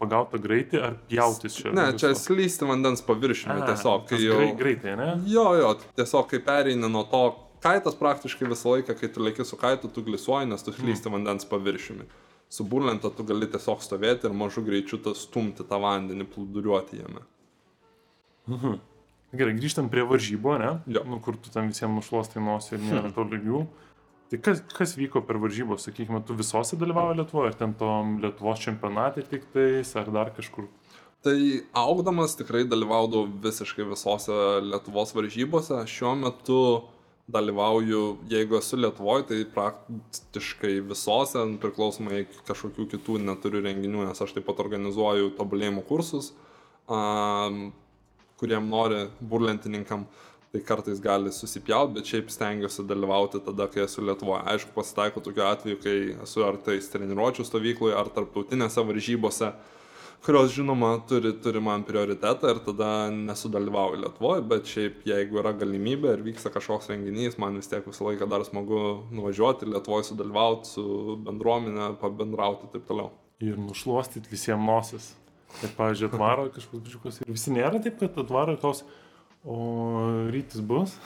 [0.00, 1.70] pagautą greitį ar pjautis čia?
[1.76, 4.10] Ne, čia slysti vandens paviršiumi tiesiog.
[4.24, 4.40] Jau...
[4.58, 5.12] Greitai, ne?
[5.30, 7.22] Jo, jo, tiesiog kai pereini nuo to,
[7.62, 11.16] kaitas praktiškai visą laiką, kai tu lėki su kaitu, tu glisuoji, nes tu slysti mm.
[11.16, 12.06] vandens paviršiumi.
[12.48, 17.26] Su burlente tu gali tiesiog stovėti ir mažu greičiu stumti tą vandenį, plūduriuoti jame.
[19.36, 20.70] Gerai, grįžtam prie varžybų, ne?
[20.88, 21.02] Jo.
[21.04, 23.66] Nu, kur tu tam visiems nušluostai nosį ir nėra to lygių.
[24.28, 28.60] Tai kas, kas vyko per varžybos, sakykime, tu visose dalyvavo Lietuvoje, ar ten tom Lietuvos
[28.60, 30.68] čempionate tik tais, ar dar kažkur?
[31.24, 31.36] Tai
[31.76, 35.80] augdamas tikrai dalyvaudavau visiškai visose Lietuvos varžybose.
[35.88, 36.60] Šiuo metu
[37.28, 44.48] dalyvauju, jeigu esu Lietuvoje, tai praktiškai visose, priklausomai kažkokių kitų neturiu renginių, nes aš taip
[44.48, 46.32] pat organizuoju tobulėjimo kursus,
[46.88, 47.68] um,
[48.40, 50.08] kuriem nori burlentininkam.
[50.48, 54.46] Tai kartais gali susipjauti, bet šiaip stengiuosi dalyvauti tada, kai esu Lietuvoje.
[54.48, 59.50] Aišku, pasitaiko tokiu atveju, kai esu ar tai treniruočio stovykloje, ar tarptautinėse varžybose,
[60.24, 66.16] kurios žinoma turi, turi man prioritetą ir tada nesudalyvauju Lietuvoje, bet šiaip jeigu yra galimybė
[66.16, 68.82] ir vyksta kažkoks renginys, man vis tiek visą laiką dar smagu
[69.14, 73.12] nuvažiuoti Lietuvoje, sudalyvauti su bendruomenė, pabendrauti ir taip toliau.
[73.44, 75.12] Ir nušluostyti visiems nosis.
[75.62, 77.22] Ir, pavyzdžiui, atvaro kažkoks bičiukas.
[77.24, 78.82] Ir visi nėra taip, kad atvaro tos,
[79.48, 79.58] o
[80.32, 80.96] rytis bus.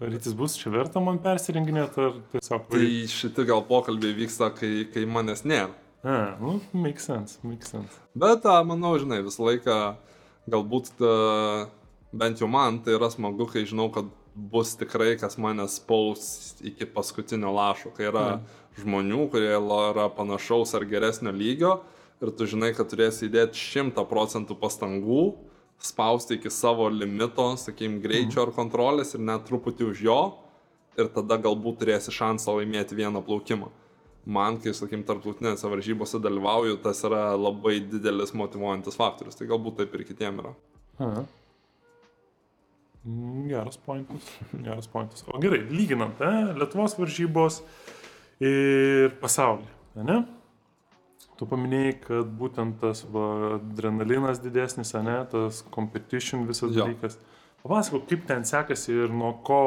[0.00, 2.70] Rytis bus, čia verta man persirenginėti, ar tiesiog...
[2.72, 5.74] Tai šitie gal pokalbiai vyksta, kai, kai manęs nėra.
[6.04, 8.00] A, nu, make sense, make sense.
[8.14, 9.78] Bet, a, manau, žinai, visą laiką
[10.50, 11.14] galbūt ta,
[12.14, 16.86] bent jau man tai yra smagu, kai žinau, kad bus tikrai, kas mane spaus iki
[16.92, 18.56] paskutinio lašo, kai yra mm.
[18.82, 21.78] žmonių, kurie yra panašaus ar geresnio lygio
[22.20, 25.24] ir tu žinai, kad turėsi įdėti šimtą procentų pastangų,
[25.82, 28.44] spausti iki savo limito, sakykim, greičio mm.
[28.46, 30.20] ar kontrolės ir net truputį už jo
[31.00, 33.72] ir tada galbūt turėsi šansą laimėti vieną plaukimą
[34.26, 39.38] man, kai, sakykim, tarptautinėse varžybose dalyvauju, tas yra labai didelis motivuojantis faktorius.
[39.38, 40.54] Tai galbūt taip ir kitiem yra.
[40.98, 41.26] Aha.
[43.06, 44.30] Mm, Geras pointas.
[44.52, 45.22] Geras pointas.
[45.30, 47.60] O gerai, lyginant, ne, Lietuvos varžybos
[48.42, 49.68] ir pasaulį,
[50.02, 50.24] ne?
[51.36, 56.86] Tu paminėjai, kad būtent tas va, adrenalinas didesnis, ne, tas competition visas Jo.
[56.86, 57.18] dalykas.
[57.62, 59.62] Papasakok, kaip ten sekasi ir nuo ko,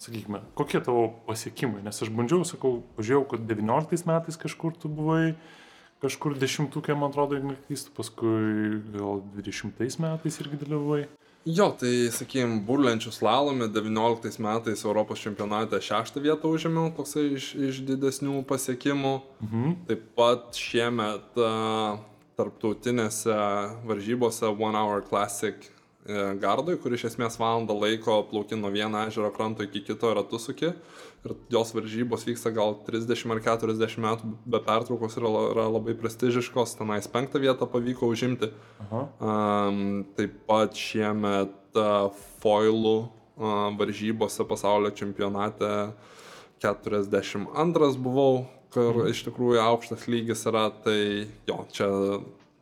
[0.00, 1.84] sakykime, kokie tavo pasiekimai.
[1.84, 5.34] Nes aš bandžiau, sakau, pažiūrėjau, kad 19 metais kažkur tu buvai,
[6.00, 11.02] kažkur dešimtukė, man atrodo, jeigu neklystu, paskui gal 20 metais irgi dalyvavai.
[11.48, 17.80] Jo, tai, sakykim, burlenčių slalome 19 metais Europos čempionate šeštą vietą užėmiau, toksai iš, iš
[17.88, 19.14] didesnių pasiekimų.
[19.46, 19.76] Mhm.
[19.88, 21.52] Taip pat šiemet a,
[22.36, 23.36] tarptautinėse
[23.88, 25.64] varžybose One Hour Classic
[26.06, 30.40] e, gardoj, kur iš esmės valandą laiko plauki nuo vieno ežero kranto iki kito ratu
[30.40, 30.72] suki.
[31.20, 36.78] Ir jos varžybos vyksta gal 30 ar 40 metų be pertraukos ir yra, labai prestižiškos.
[36.78, 38.48] Tenais penktą vietą pavyko užimti.
[38.86, 39.02] Aha.
[39.20, 39.82] Um,
[40.16, 42.08] taip pat šiemet uh,
[42.40, 45.92] foilų uh, varžybose pasaulio čempionate
[46.64, 51.88] 42 buvau, kur iš tikrųjų aukštas lygis yra, tai jo, čia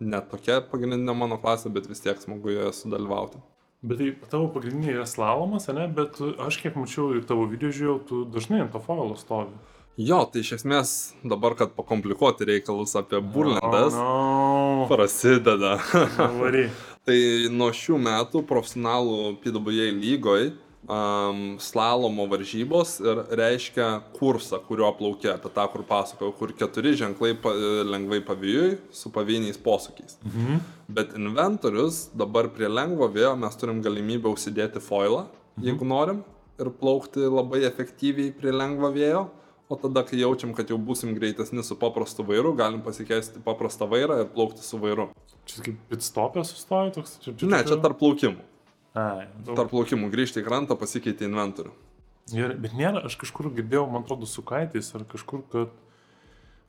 [0.01, 3.41] net tokia pagrindinė mano klasė, bet vis tiek smagu joje sudalyvauti.
[3.83, 5.87] Bet tai tavo pagrindinė yra slalomas, ne?
[5.95, 9.55] Bet aš kiek mačiau ir tavo video žiūrėjau, tu dažnai ant to foilo stovi.
[9.99, 10.91] Jo, tai iš esmės
[11.27, 14.87] dabar, kad pakomplikuoti reikalus apie burlendas, Oh, no.
[14.91, 15.77] prasideda.
[17.09, 17.17] Tai
[17.51, 20.51] nuo šių metų profesionalų PWA lygoj
[20.89, 27.35] um, slalomo varžybos ir reiškia kursą, kurio plaukia, apie tą, kur pasakojau, kur keturi ženklai
[27.43, 27.53] pa,
[27.87, 30.19] lengvai pavijui su pavieniais posūkiais.
[30.25, 30.65] Mhm.
[30.99, 35.27] Bet inventorius dabar prie lengvo vėjo mes turim galimybę užsidėti foilą,
[35.63, 36.25] jeigu norim,
[36.59, 39.29] ir plaukti labai efektyviai prie lengvo vėjo.
[39.69, 44.23] O tada, kai jaučiam, kad jau būsim greitesni su paprastu vairu, galim pasikeisti paprastą vairą
[44.23, 45.11] ir plaukti su vairu.
[45.49, 47.19] Čia kaip pitstopė sustoja toks?
[47.21, 48.41] Čia, Ne, čia tarp plaukimų.
[48.99, 49.55] Ai, daug.
[49.59, 51.73] Tarp plaukimų grįžti į krantą, pasikeiti inventorių.
[52.33, 55.71] Gerai, bet nėra, aš kažkur girdėjau, man atrodo, su kaitais ar kažkur, kad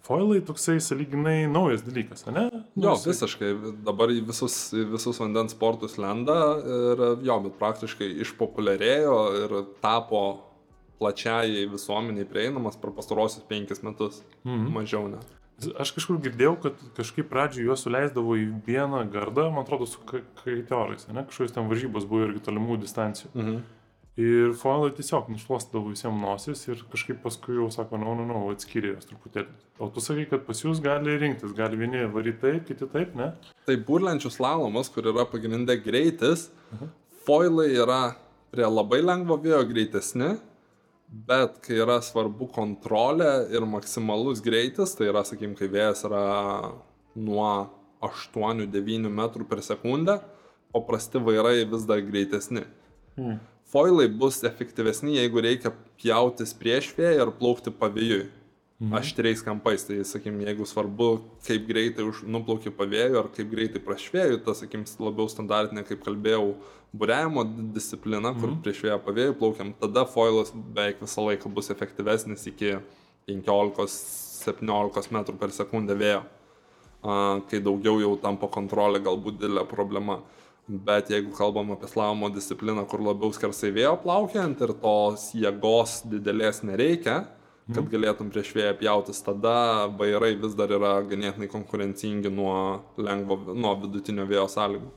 [0.08, 2.46] foilai toksai saliginai naujas dalykas, ne?
[2.76, 3.50] Nu, Jo, jisai- visiškai.
[3.84, 10.22] Dabar į visus, į visus vandens sportus lenda ir jo, bet praktiškai išpopuliarėjo ir tapo
[11.00, 14.22] plačiai visuomeniai prieinamas per pastarosius penkis metus.
[14.46, 14.72] Mhm.
[14.76, 15.20] Mažiau ne.
[15.80, 20.24] Aš kažkur girdėjau, kad kažkaip pradžioje juos suleisdavo į vieną gardą, man atrodo, su ka-
[20.44, 21.26] kaitiorais, ne?
[21.28, 23.32] Kažkokios ten varžybos buvo irgi tolimų distancijų.
[23.36, 23.60] Mhm.
[24.20, 28.96] Ir foilai tiesiog nušluostydavo visiems nosis ir kažkaip paskui jau sako, no, no, no, atskyrė
[28.98, 29.48] jos truputėlį.
[29.80, 33.30] O tu sakai, kad pas jūs gali rinktis, gali vieni varyti taip, kiti taip, ne?
[33.66, 36.50] Tai burlenčių slalomas, kur yra pagrindė greitis,
[37.26, 38.02] foilai yra
[38.52, 40.34] prie labai lengvo vėjo greitesni,
[41.10, 46.24] bet kai yra svarbu kontrolė ir maksimalus greitis, tai yra, sakykim, kai vėjas yra
[47.18, 47.50] nuo
[48.06, 50.20] 8-9 metrų per sekundę,
[50.74, 52.66] paprasti vairai vis dar greitesni.
[53.18, 53.40] Hmm.
[53.70, 58.24] Foilai bus efektyvesni, jeigu reikia pjautis prieš vėją ir plaukti pavėjui.
[58.80, 58.96] Mhm.
[59.00, 59.86] aštriais kampais.
[59.88, 61.10] Tai, sakykim, jeigu svarbu,
[61.48, 66.56] kaip greitai už, nuplauki pavėjų ar kaip greitai prašvėjų, tas, sakykim, labiau standartinė, kaip kalbėjau,
[66.96, 68.64] būrėjimo disciplina, kur mhm.
[68.66, 72.80] prieš vėją pavėjų plaukiam, tada foilas beveik visą laiką bus efektyvesnis iki
[73.30, 76.24] 15-17 metrų per sekundę vėjo,
[77.50, 80.22] kai daugiau jau tampa kontrolė galbūt didelė problema.
[80.70, 86.62] Bet jeigu kalbam apie slalomo discipliną, kur labiau skersai vėjo plaukiant ir tos jėgos didelės
[86.62, 87.24] nereikia,
[87.70, 87.92] kad mhm.
[87.94, 92.56] galėtum prieš vėją pjautis, tada vairai vis dar yra ganėtinai konkurencingi nuo,
[92.98, 94.90] lengvo, nuo vidutinio vėjo sąlygų.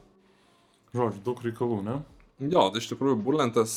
[0.92, 1.98] Žodžiu, daug reikalų, ne?
[2.42, 3.74] Jo, tai iš tikrųjų burlentas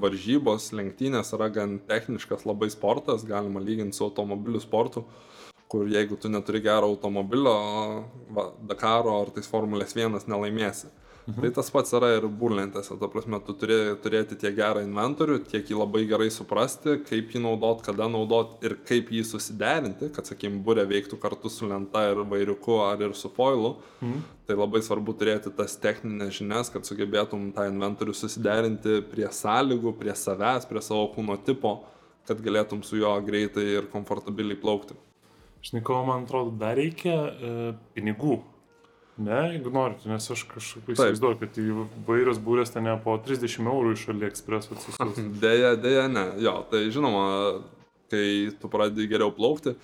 [0.00, 5.02] varžybos, lenktynės yra gan techniškas labai sportas, galima lyginti su automobilių sportu,
[5.72, 7.54] kur jeigu tu neturi gero automobilio,
[8.36, 10.92] va, Dakaro ar tais Formulės 1 nelaimėsi.
[11.24, 11.40] Mhm.
[11.40, 15.70] Tai tas pats yra ir burlentėse, ta prasme, tu turi turėti tiek gerą inventorių, tiek
[15.70, 20.60] jį labai gerai suprasti, kaip jį naudot, kada naudot ir kaip jį susiderinti, kad, sakykim,
[20.66, 23.78] burė veiktų kartu su lenta ir vairiuku ar ir su foilu.
[24.02, 24.20] Mhm.
[24.44, 30.12] Tai labai svarbu turėti tas techninės žinias, kad sugebėtum tą inventorių susiderinti prie sąlygų, prie
[30.12, 31.78] savęs, prie savo kūno tipo,
[32.28, 34.96] kad galėtum su juo greitai ir komfortabiliai plaukti.
[35.64, 37.54] Žinai, ko man atrodo, dar reikia e,
[37.96, 38.42] pinigų
[39.16, 44.08] Ne, jeigu norite, nes aš kažkaip įsivaizduoju, kad įvairios būrės ten po 30 eurų iš
[44.10, 45.20] AliExpress atsisiųs.
[45.44, 46.24] Deja, deja, ne.
[46.42, 47.28] Jo, tai žinoma,
[48.10, 49.76] kai tu pradedi geriau plaukti,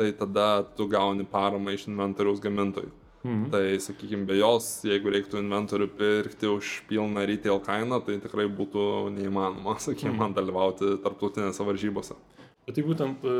[0.00, 2.90] tai tada tu gauni paramą iš inventoriaus gamintojų.
[3.22, 3.50] Mhm.
[3.54, 8.86] Tai, sakykime, be jos, jeigu reiktų inventorių pirkti už pilną retail kainą, tai tikrai būtų
[9.14, 10.22] neįmanoma, sakykime, mhm.
[10.24, 12.18] man dalyvauti tarptautinėse varžybose.
[12.62, 13.30] Bet tai būtent e,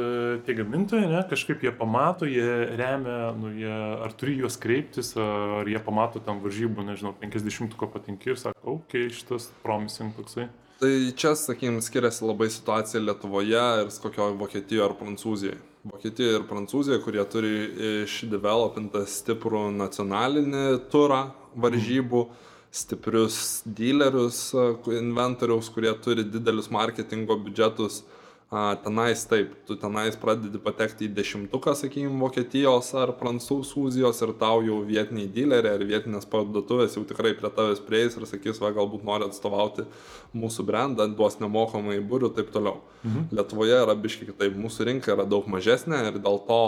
[0.42, 3.70] tie gamintojai, ne, kažkaip jie pamato, jie remia, nu, jie,
[4.02, 8.80] ar turi juos kreiptis, ar jie pamato tam varžybų, nežinau, 50 ko patinki ir sako,
[8.80, 10.48] okei, okay, šitas promising toksai.
[10.82, 15.58] Tai čia, sakykim, skiriasi labai situacija Lietuvoje ir kokioje Vokietijoje ar Prancūzijoje.
[15.87, 17.52] Vokietijoje ir Prancūzijoje, kurie turi
[18.00, 21.28] išdevelopintą stiprų nacionalinį turą
[21.62, 22.50] varžybų, mm.
[22.74, 23.38] stiprius
[23.78, 24.48] dealerius,
[24.98, 28.00] inventoriaus, kurie turi didelius marketingo biudžetus,
[28.53, 34.61] A, tenais taip, tu tenais pradedi patekti į dešimtuką, sakykime, Vokietijos ar Prancūzijos ir tau
[34.61, 39.09] jau vietiniai dileriai ar vietinės parduotuvės jau tikrai prie tavęs prieis ir sakys, va, galbūt
[39.09, 39.87] nori atstovauti
[40.37, 42.83] mūsų brandą, duos nemokamai būrių ir taip toliau.
[43.01, 43.33] Mhm.
[43.41, 46.62] Lietuvoje yra biški kitaip, mūsų rinka yra daug mažesnė ir dėl to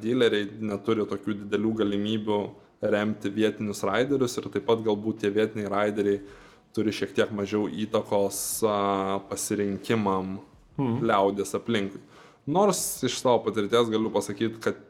[0.00, 2.42] dileriai neturi tokių didelių galimybių
[2.80, 6.22] remti vietinius raiderius ir taip pat galbūt tie vietiniai raideriai
[6.72, 8.62] turi šiek tiek mažiau įtakos
[9.28, 10.38] pasirinkimam
[10.80, 11.04] mm.
[11.10, 12.00] liaudės aplinkui.
[12.50, 14.80] Nors iš savo patirties galiu pasakyti, kad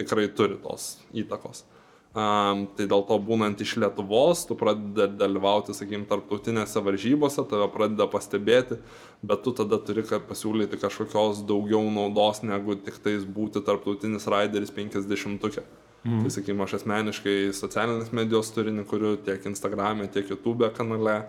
[0.00, 1.64] tikrai turi tos įtakos.
[2.10, 8.08] Um, tai dėl to būnant iš Lietuvos, tu pradedi dalyvauti, sakykim, tarptautinėse varžybose, tave pradeda
[8.10, 8.80] pastebėti,
[9.22, 15.62] bet tu tada turi pasiūlyti kažkokios daugiau naudos, negu tik tais būti tarptautinis raideris 50-ukė.
[16.02, 16.24] Mm.
[16.24, 21.20] Tai, sakykim, aš asmeniškai socialinės medijos turinį kuriu tiek Instagram'e, tiek YouTube kanale.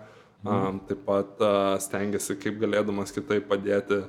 [0.42, 0.80] Mm.
[0.88, 1.42] Taip pat
[1.84, 4.02] stengiasi kaip galėdamas kitaip padėti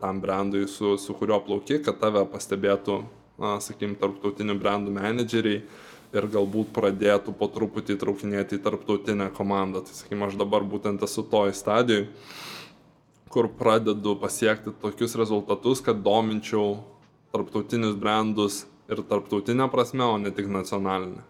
[0.00, 3.02] tam brandui, su, su kuriuo plauki, kad tave pastebėtų,
[3.62, 5.60] sakykim, tarptautinių brandų menedžeriai
[6.12, 9.84] ir galbūt pradėtų po truputį įtraukinėti į tarptautinę komandą.
[9.86, 12.08] Tai, sakykim, aš dabar būtent esu toj stadijai,
[13.32, 16.82] kur pradedu pasiekti tokius rezultatus, kad dominčiau
[17.32, 21.24] tarptautinius brandus ir tarptautinę prasme, o ne tik nacionalinę.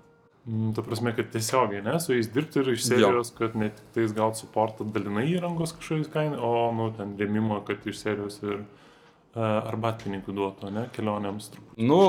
[0.47, 3.37] Mm, ta prasme, kad tiesiogiai, ne, su jais dirbti ir iš serijos, jo.
[3.39, 7.85] kad ne tik tais gauti suportą dalinai įrangos kažkokiais kainai, o, nu, ten rėmimo, kad
[7.87, 11.87] iš serijos ir uh, arbatpinigių duotų, ne, kelionėms truputį.
[11.87, 12.01] Nu,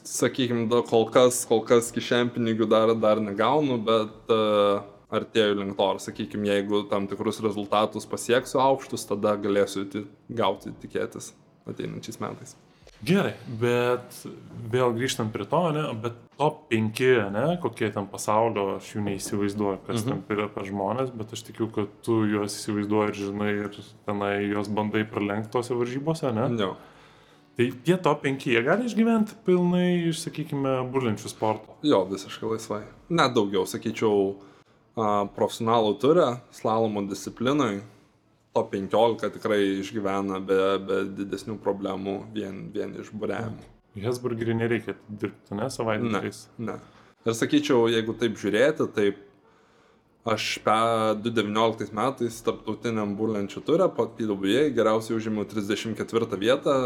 [0.00, 4.80] sakykime, kol kas, kol kas kišenpinigių dar, dar negaunu, bet uh,
[5.12, 9.84] artėjau link to, ar sakykime, jeigu tam tikrus rezultatus pasieksiu aukštus, tada galėsiu
[10.40, 11.34] gauti tikėtis
[11.68, 12.56] ateinančiais metais.
[13.06, 14.16] Gerai, bet
[14.72, 19.78] vėl grįžtant prie to, ne, bet top 5, ne, kokie ten pasaulio, aš jų neįsivaizduoju,
[19.86, 20.24] kas mhm.
[20.26, 24.32] ten yra per žmonės, bet aš tikiu, kad tu juos įsivaizduoji ir žinai ir tenai
[24.48, 26.48] juos bandai pralenkti tose varžybose, ne?
[26.56, 26.72] Ne.
[27.58, 31.78] Tai tie top 5, jie gali išgyventi pilnai iš, sakykime, burlenčių sporto.
[31.86, 32.84] Jo, visiškai laisvai.
[33.10, 34.36] Net daugiau, sakyčiau,
[35.34, 37.80] profesionalų turė, slalomo disciplinai,
[38.56, 43.74] top 15 tikrai išgyvena be, be didesnių problemų vien, vien iš būrėjimų.
[43.98, 46.44] Hesburgerį nereikia dirbti, ne, savaitgaliais?
[46.58, 46.98] Ne, ne.
[47.26, 49.08] Ir sakyčiau, jeigu taip žiūrėti, tai
[50.28, 50.76] aš pe
[51.24, 56.76] 2019 metais tarptautiniam burlenčių turę, po PWA geriausiai užėmiau 34 vietą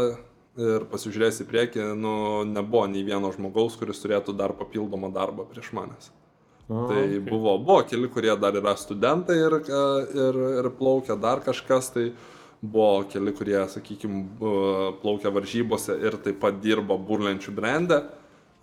[0.59, 2.15] ir pasižiūrėjęs į priekį, nu,
[2.49, 6.11] nebuvo nei vieno žmogaus, kuris turėtų dar papildomą darbą prieš manęs.
[6.69, 7.19] O, tai okay.
[7.27, 9.57] buvo, buvo keli, kurie dar yra studentai ir,
[10.15, 12.05] ir, ir plaukia dar kažkas, tai
[12.63, 14.23] buvo keli, kurie, sakykime,
[15.01, 18.03] plaukia varžybose ir taip pat dirba burlenčių brandę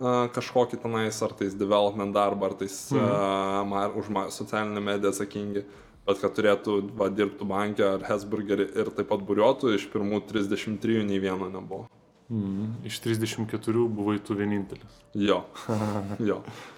[0.01, 3.71] kažkokį tenais, ar tais development darbą, ar tais mhm.
[3.71, 5.65] uh, už socialinę mediją atsakingi,
[6.07, 11.05] bet kad turėtų va, dirbtų bankė ar Hesburgerį ir taip pat buriuotų, iš pirmų 33
[11.05, 11.85] nei vieno nebuvo.
[12.31, 14.99] Mm, iš 34 buvai tu vienintelis.
[15.13, 15.41] Jo.
[16.29, 16.37] jo.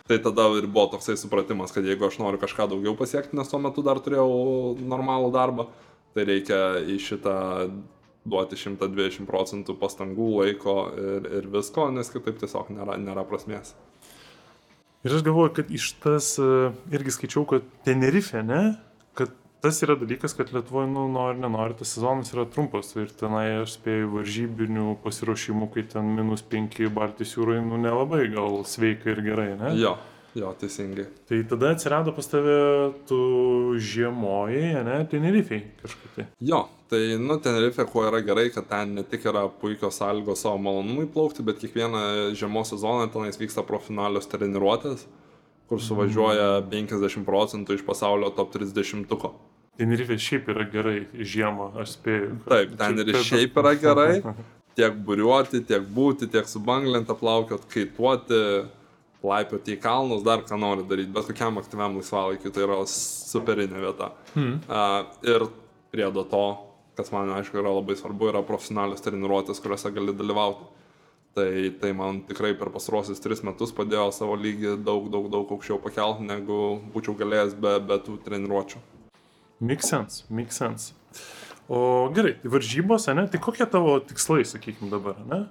[0.09, 3.59] Tai tada ir buvo toksai supratimas, kad jeigu aš noriu kažką daugiau pasiekti, nes tuo
[3.61, 4.31] metu dar turėjau
[4.81, 5.67] normalų darbą,
[6.17, 7.35] tai reikia į šitą
[8.25, 13.75] duoti 120 procentų pastangų, laiko ir, ir visko, nes kitaip tiesiog nėra, nėra prasmės.
[15.03, 18.61] Ir aš galvoju, kad iš tas e, irgi skaičiau, kad Tenerife, ne,
[19.63, 23.77] tas yra dalykas, kad Lietuvoje, nu, nori, nenori, tas sezonas yra trumpas ir tenai aš
[23.77, 29.53] spėjau varžybinių pasiruošimų, kai ten minus 5 Baltijos jūrai, nu, nelabai gal sveika ir gerai,
[29.59, 29.77] ne?
[29.79, 29.95] Jo.
[30.33, 31.05] Jo, teisingai.
[31.29, 32.55] Tai tada atsirado pas tave
[33.05, 33.17] tu
[33.77, 36.25] žiemoji, ne, Tenerifei kažkaip tai.
[36.41, 40.57] Jo, tai, nu, Tenerife, kuo yra gerai, kad ten ne tik yra puikios sąlygos savo
[40.57, 45.05] malonumui plaukti, bet kiekvieną žiemos sezoną tenais vyksta profesionalios treniruotės,
[45.69, 49.05] kur suvažiuoja 50 procentų iš pasaulio top 30.
[49.05, 49.35] -tuko.
[49.79, 52.35] Tenerife šiaip yra gerai žiemą, aš spėju.
[52.45, 54.11] Taip, ten ir šiaip yra gerai.
[54.77, 58.39] Tiek buriuoti, tiek būti, tiek su banglente plaukiot, kaituoti
[59.23, 64.09] laipioti į kalnus, dar ką nori daryti, bet kokiam aktyviam laisvalaikiu, tai yra superinė vieta.
[64.33, 64.57] Hmm.
[64.67, 65.45] Uh, ir
[65.93, 66.45] priedo to,
[66.97, 70.69] kas man aišku yra labai svarbu, yra profesionalios treniruotės, kuriuose gali dalyvauti.
[71.33, 71.49] Tai,
[71.81, 76.27] tai man tikrai per pastarosius tris metus padėjo savo lygį daug, daug, daug aukščiau pakelti,
[76.29, 76.57] negu
[76.93, 78.81] būčiau galėjęs be, be tų treniruočių.
[79.63, 80.91] Make sense, make sense.
[81.71, 83.23] O gerai, tai varžybos, ne?
[83.31, 85.45] Tai kokie tavo tikslai, sakykime, dabar, ne?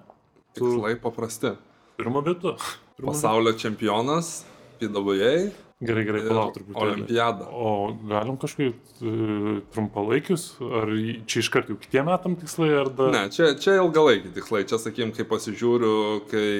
[0.53, 0.61] Tu...
[0.61, 1.55] Tikslai paprasti.
[1.97, 2.53] Pirmo vietu.
[3.01, 4.43] Pasaulio čempionas,
[4.81, 5.49] PWA.
[5.83, 6.79] Gerai, gerai, palauk truputį.
[6.85, 7.47] Olimpiada.
[7.49, 7.71] O
[8.11, 10.93] galim kažkaip uh, trumpalaikius, ar
[11.27, 13.15] čia iš karto jau kitiem metam tikslai, ar dar...
[13.17, 14.63] Ne, čia, čia ilgalaikiai tikslai.
[14.69, 15.95] Čia, sakykim, kai pasižiūriu,
[16.31, 16.53] kai,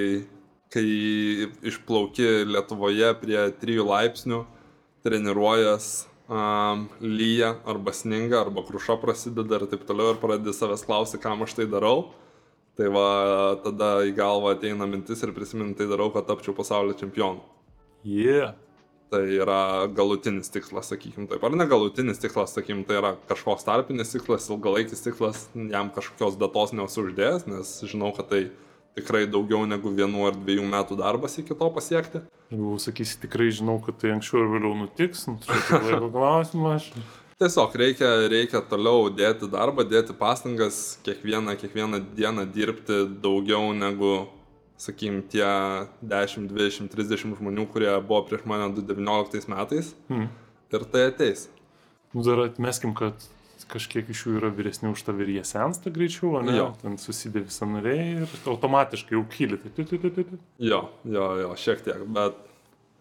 [0.73, 0.87] kai
[1.69, 4.41] išplauki Lietuvoje prie 3 laipsnių,
[5.07, 5.93] treniruojas,
[6.33, 11.45] um, lyja arba sninga, arba kruša prasideda ir taip toliau ir pradedi savęs klausyti, kam
[11.45, 12.09] aš tai darau
[12.73, 13.07] Tai va,
[13.61, 17.43] tada į galvą ateina mintis ir prisiminti tai darau, kad tapčiau pasaulio čempionu.
[18.03, 18.55] Yeah.
[19.13, 21.43] Tai yra galutinis tikslas, sakykim taip.
[21.45, 26.73] Ar ne galutinis tikslas, sakykim, tai yra kažkoks tarpinis tikslas, ilgalaikis tikslas, jam kažkokios datos
[26.73, 28.47] neuždėjęs, nes žinau, kad tai
[28.97, 32.23] tikrai daugiau negu vienu ar dviejų metų darbas iki to pasiekti.
[32.53, 36.91] Jeigu sakysi, tikrai žinau, kad tai anksčiau ir vėliau nutiks, nu, tai laiko klausimas.
[37.43, 44.13] Tiesiog reikia, reikia toliau dėti darbą, dėti pastangas, kiekvieną, kiekvieną dieną dirbti daugiau negu,
[44.79, 45.49] sakykim, tie
[46.05, 49.91] 10, 20, 30 žmonių, kurie buvo prieš mane 2019 metais.
[50.13, 50.29] Hmm.
[50.73, 51.49] Ir tai ateis.
[52.13, 53.17] Nu, dar atmeskim, kad
[53.73, 56.55] kažkiek iš jų yra vyresni už tave ir jie sensta greičiau, o ne?
[56.59, 56.71] Jo.
[56.83, 59.59] Ten susidė visą nariai ir automatiškai jau kyli.
[60.63, 62.39] Jo, jo, jo, šiek tiek, bet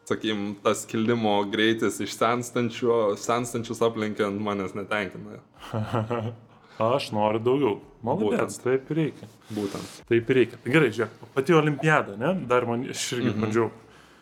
[0.09, 5.41] sakykim, tas kilimo greitis iš senstančius aplinkiant manęs netenkina.
[6.81, 7.77] Aš noriu daugiau.
[8.01, 9.27] Malonės, taip reikia.
[9.53, 9.97] Būtent.
[10.09, 10.57] Taip reikia.
[10.63, 12.31] Tai gerai, žiūrėk, pati olimpiada, ne?
[12.49, 13.43] Dar man, aš irgi mm -hmm.
[13.45, 13.67] bandžiau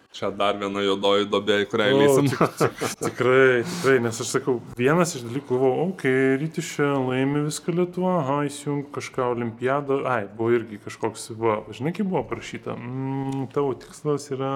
[0.10, 2.28] Čia dar viena juodoji dobė, į kurią įlysim.
[2.32, 6.88] Tik, tik, tikrai, tikrai, nes aš sakau, vienas iš dalykų buvo, o, kai rytis čia
[6.98, 12.24] laimi viską Lietuva, aha, įsijung kažką olimpiadą, ai, buvo irgi kažkoks, va, žinai, kaip buvo
[12.32, 14.56] parašyta, mm, tavo tikslas yra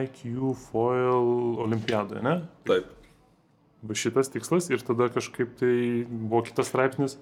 [0.00, 2.38] IQ foil olimpiadoje, ne?
[2.70, 2.88] Taip.
[3.84, 5.74] Va šitas tikslas ir tada kažkaip tai
[6.08, 7.18] buvo kitas straipsnis.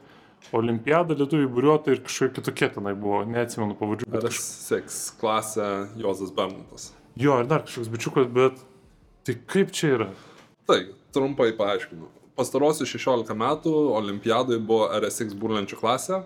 [0.55, 4.07] Olimpiada, lietuvių būriuota ir kažkokia kitokia tenai buvo, neatsimenu pavadžių.
[4.14, 4.38] Bet aš...
[4.38, 5.66] Seks klasė
[5.99, 6.92] Jozas Bermontas.
[7.18, 8.54] Jo, ir dar kažkoks bičiukas, bet
[9.26, 10.07] tai kaip čia yra?
[10.70, 10.81] Tai,
[11.14, 12.07] trumpai paaiškinu.
[12.38, 16.16] Pastarosius 16 metų olimpiadai buvo RSX burlenčių klasė.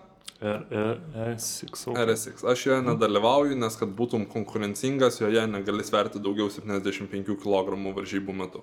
[0.43, 1.87] RSX.
[1.89, 2.05] Okay.
[2.05, 2.45] RSX.
[2.45, 8.61] Aš joje nedalyvauju, nes kad būtum konkurencingas, joje negali sverti daugiau 75 kg varžybų metu.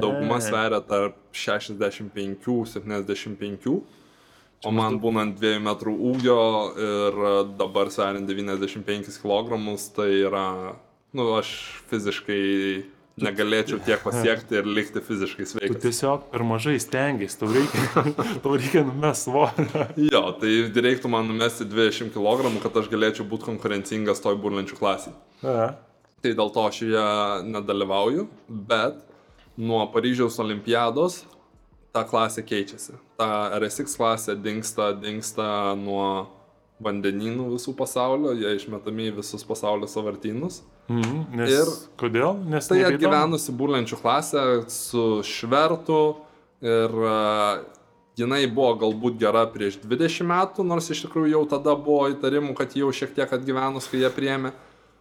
[0.00, 3.82] Dauguma sveria tarp 65-75,
[4.64, 6.40] o man būnant 2 metrų ūgio
[6.86, 7.12] ir
[7.58, 9.48] dabar sveriant 95 kg,
[9.96, 10.46] tai yra
[11.14, 11.54] nu, aš
[11.90, 12.42] fiziškai
[13.22, 15.76] negalėčiau tiek pasiekti ir likti fiziškai sveikas.
[15.76, 18.04] Tu tiesiog per mažai stengiasi, tau reikia,
[18.42, 19.66] tau reikia numesti svorį.
[20.08, 20.54] jo, tai
[20.88, 25.14] reiktų man numesti 20 kg, kad aš galėčiau būti konkurencingas toj burlenčių klasiai.
[26.24, 27.06] Tai dėl to aš joje
[27.52, 28.98] nedalyvauju, bet
[29.60, 31.22] nuo Paryžiaus olimpiados
[31.94, 32.96] ta klasė keičiasi.
[33.20, 35.46] Ta RSX klasė dinksta, dinksta
[35.78, 36.26] nuo
[36.82, 40.64] vandenynų visų pasaulio, jie išmetami į visus pasaulio savartynus.
[40.88, 41.70] Mm, nes, ir
[42.00, 42.34] kodėl?
[42.50, 46.02] Nes tai atgyvenusi būlenčių klasė su švertu
[46.64, 47.62] ir uh,
[48.18, 52.76] jinai buvo galbūt gera prieš 20 metų, nors iš tikrųjų jau tada buvo įtarimų, kad
[52.78, 54.54] jau šiek tiek atgyvenus, kai jie priemė.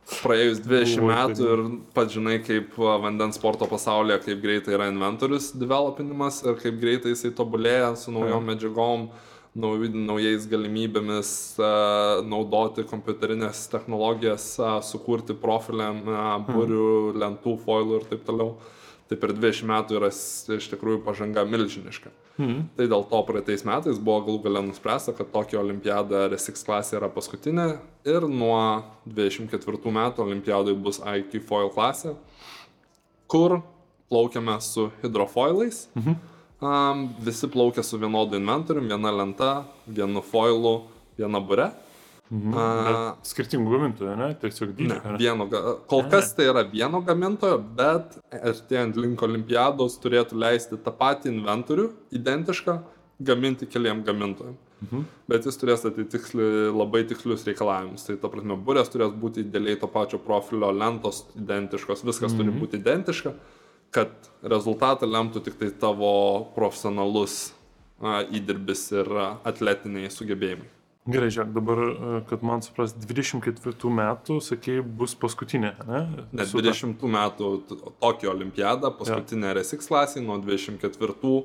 [0.03, 1.61] Praėjus 20 Buvo metų ir
[1.95, 7.13] pats žinai, kaip a, vandens sporto pasaulyje, kaip greitai yra inventorius developinimas ir kaip greitai
[7.13, 9.05] jisai tobulėja su naujom medžiagom,
[9.55, 11.31] nauj, naujais galimybėmis
[12.29, 14.53] naudoti kompiuterinės technologijas,
[14.87, 16.01] sukurti profiliam,
[16.49, 18.55] burių, lentų, foilų ir taip toliau.
[19.11, 22.09] Tai per 20 metų yra iš tikrųjų pažanga milžiniška.
[22.39, 22.61] Mhm.
[22.77, 27.11] Tai dėl to praeitais metais buvo galų gale nuspręsta, kad Tokio olimpiada RSX klasė yra
[27.13, 27.67] paskutinė
[28.09, 28.57] ir nuo
[29.05, 32.15] 24 metų olimpiadai bus IQ foil klasė,
[33.29, 33.59] kur
[34.09, 35.87] plaukiame su hidrofoilais.
[35.93, 36.17] Mhm.
[36.63, 39.49] Um, visi plaukia su vienodu inventorium, viena lenta,
[39.87, 40.77] vienu foilu,
[41.17, 41.71] viena bure.
[42.31, 42.53] Mhm.
[42.55, 44.29] Bet skirtingų gamintojų, ne?
[44.41, 44.95] Tiesiog dydžio.
[44.95, 45.17] ne?
[45.19, 45.47] vieno,
[45.91, 51.89] kol kas tai yra vieno gamintojo, bet artėjant link olimpiados turėtų leisti tą patį inventorių,
[52.15, 52.77] identišką,
[53.27, 54.55] gaminti keliam gamintojam.
[54.83, 55.03] Mhm.
[55.31, 58.07] Bet jis turės atitikti labai tikslius reikalavimus.
[58.07, 62.39] Tai ta prasme, burės turės būti idealiai to pačio profilio, lentos identiškos, viskas mhm.
[62.39, 63.35] turi būti identiška,
[63.95, 64.11] kad
[64.43, 66.09] rezultatą lemtų tik tai tavo
[66.57, 67.51] profesionalus
[68.35, 69.07] įdirbis ir
[69.47, 70.69] atletiniai sugebėjimai.
[71.13, 71.79] Gerai, žiūrėk, dabar,
[72.29, 75.99] kad man supras, 24 metų, sakėjai, bus paskutinė, ne?
[76.31, 81.43] Ne, Su ta- 20 metų t- Tokio olimpiada, paskutinė RSX klasė, nuo 24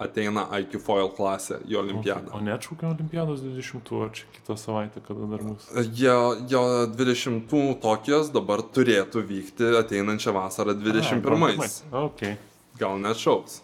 [0.00, 2.32] ateina IQ foil klasė į olimpiadą.
[2.36, 5.68] O neatšaukia olimpiados 20, ar čia kitą savaitę, kada dar bus?
[6.00, 6.18] Jo,
[6.50, 6.62] jo
[6.96, 11.66] 20 Tokijos dabar turėtų vykti ateinančią vasarą 21.
[12.04, 12.24] Ok.
[12.80, 13.60] Gal net šauks.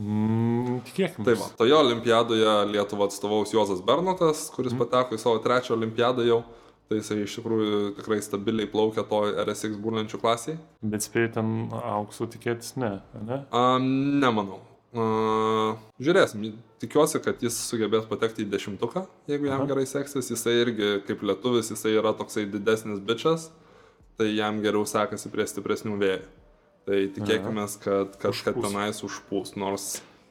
[0.00, 1.22] Mm, tikėkime.
[1.28, 6.42] Tai va, toje olimpiadoje Lietuvą atstovaus Juozas Bernotas, kuris pateko į savo trečią olimpiadą jau.
[6.84, 10.58] Tai jisai iš tikrųjų tikrai stabiliai plaukia to RSX būrlenčių klasiai.
[10.84, 13.40] Bet spėjai ten aukso tikėtis, ne, ne?
[13.56, 13.86] Um,
[14.20, 14.60] nemanau.
[14.94, 16.44] Uh, žiūrėsim,
[16.78, 19.68] tikiuosi, kad jis sugebės patekti į dešimtuką, jeigu jam Aha.
[19.72, 20.30] gerai seksis.
[20.30, 23.48] Jisai irgi, kaip lietuvis, jisai yra toksai didesnis bičias,
[24.14, 26.28] tai jam geriau sekasi prie stipresnių vėjų.
[26.84, 28.68] Tai tikėkime, kad, Užpūs.
[28.68, 29.88] tenais užpūs, nors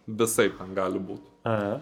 [0.08, 1.28] visai ten gali būti.
[1.50, 1.82] A.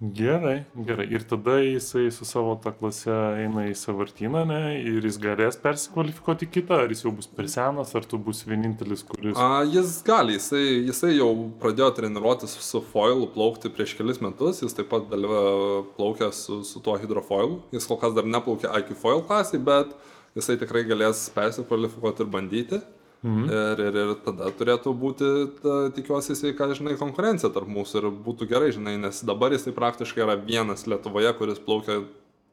[0.00, 1.08] Gerai, gerai.
[1.10, 3.10] Ir tada jisai su savo tą klasę
[3.42, 4.58] eina į savartyną, ne?
[4.78, 9.02] Ir jis galės persikvalifikuoti kitą, ar jis jau bus per senas, ar tu bus vienintelis,
[9.08, 9.34] kuris...
[9.34, 14.78] A, jis gali, jisai, jisai jau pradėjo treniruotis su foilu plaukti prieš kelis metus, jis
[14.78, 17.64] taip pat dalyvavo plaukia su, su tuo hidrofoilu.
[17.74, 19.98] Jis kol kas dar neplaukė IQ foil klasiai, bet
[20.38, 22.82] jisai tikrai galės persikvalifikuoti ir bandyti.
[23.22, 23.48] Mhm.
[23.50, 28.46] Ir, ir, ir tada turėtų būti, ta, tikiuosi, sveika, žinai, konkurencija tarp mūsų ir būtų
[28.50, 32.04] gerai, žinai, nes dabar jisai praktiškai yra vienas Lietuvoje, kuris plaukia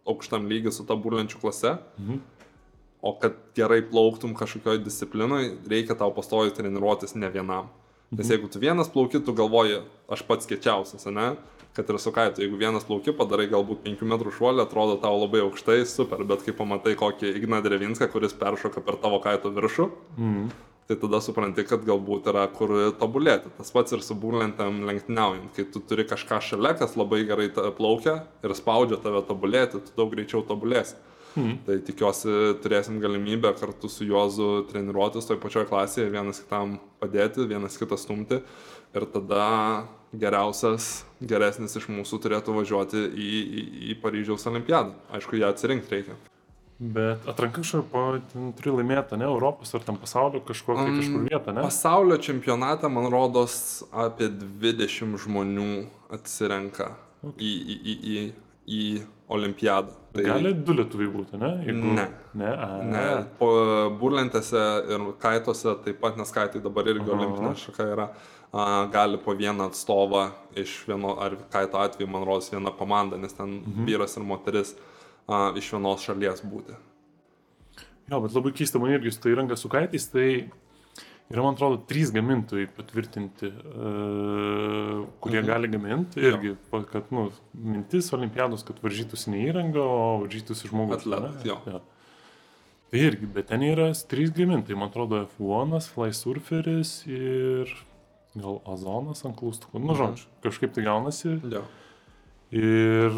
[0.09, 1.77] aukštam lygiui su ta burlenčių klase.
[1.99, 2.23] Mhm.
[3.05, 7.69] O kad gerai plauktum kažkokioj disciplinoje, reikia tau pastoju treniruotis ne vienam.
[8.09, 11.35] Nes jeigu tu vienas plauki, tu galvoji, aš pats kečiausias, ne?
[11.75, 15.41] Kad ir su kaitu, jeigu vienas plauki, padarai galbūt 5 metrų šuolį, atrodo tau labai
[15.43, 20.45] aukštai, super, bet kai pamatai kokį Igną Drevinską, kuris peršoka per tavo kaito viršų, Mm.
[20.87, 23.51] tai tada supranti, kad galbūt yra kur tobulėti.
[23.57, 25.51] Tas pats ir su burlentėm lenktyniaujant.
[25.55, 30.13] Kai tu turi kažką šalia, kas labai gerai plaukia ir spaudžia tave tobulėti, tu daug
[30.15, 30.95] greičiau tobulėsi.
[31.35, 31.57] Mm.
[31.65, 37.75] Tai tikiuosi turėsim galimybę kartu su Juozu treniruotis toj pačioj klasėje, vienas kitam padėti, vienas
[37.75, 38.39] kitą stumti.
[38.95, 39.83] Ir tada
[40.21, 44.95] geriausias, geresnis iš mūsų turėtų važiuoti į, į, į Paryžiaus olimpiadą.
[45.15, 46.17] Aišku, ją atsirinkti reikia.
[46.79, 51.61] Bet atranka ten turi laimėti, ne Europos ar ten pasaulio kažkokią Mm, kažkur vietą, ne?
[51.63, 56.91] Pasaulio čempionate, man rodos, apie 20 žmonių atsirenka
[57.23, 58.25] į, į, į, į,
[58.67, 58.81] į
[59.31, 59.95] olimpiadą.
[60.15, 61.49] Tai Gali du lietuviai būti, ne?
[61.71, 62.07] Ne.
[62.35, 63.07] Ne, a, Ne,
[63.39, 63.49] po
[63.99, 64.61] burlentėse
[64.91, 68.09] ir kaituose taip pat, nes kaitai dabar irgi olimpinė šaka yra,
[68.53, 73.33] a, gali po vieną atstovą iš vieno, ar kaito atveju, man rodos, viena komanda, nes
[73.33, 73.85] ten Mhm.
[73.85, 74.75] vyras ir moteris
[75.27, 76.75] a, iš vienos šalies būti.
[78.11, 80.49] Jo, bet labai keista, man irgi tai įranga su kaitais, tai
[81.31, 85.47] yra, man atrodo, trys gamintojai patvirtinti, uh, kurie Mhm.
[85.47, 86.19] gali gaminti.
[86.21, 91.01] Irgi, pa- kad, nu, mintis olimpiados, kad varžytųsi ne įranga, o varžytųsi žmogus.
[91.01, 91.57] Atletas, jo.
[91.65, 91.81] jo.
[92.91, 97.65] Tai irgi, bet ten yra trys gamintojai, man atrodo, F1, Fly Surferis ir
[98.35, 99.79] gal Azonas ant klaustukų.
[99.79, 99.97] Nu, Mhm.
[100.01, 101.39] žodžiu, kažkaip tai gaunasi.
[101.51, 101.63] Jo.
[102.55, 103.11] Ir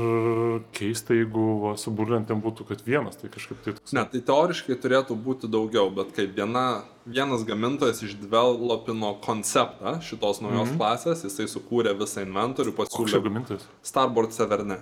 [0.72, 3.93] keista, jeigu va, su burlentėm būtų, kad vienas, tai kažkaip tai toks.
[3.93, 10.72] Ne, tai teoriškai turėtų būti daugiau, bet kaip viena, vienas gamintojas išdevelopino konceptą šitos naujos
[10.72, 10.78] Mhm.
[10.80, 13.68] klasės, jisai sukūrė visą inventorių, Koks čia pasiūlė gamintojas?
[13.84, 14.80] Starboard Severne.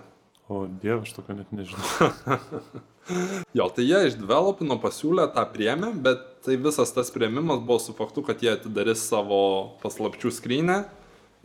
[0.48, 1.82] O dieve, aš tokio net nežinau.
[3.54, 8.24] Jo, tai jie išdevelopino, pasiūlė tą priemę, bet tai visas tas prieimimas buvo su faktu,
[8.26, 10.80] kad jie atidarys savo paslapčių skrynę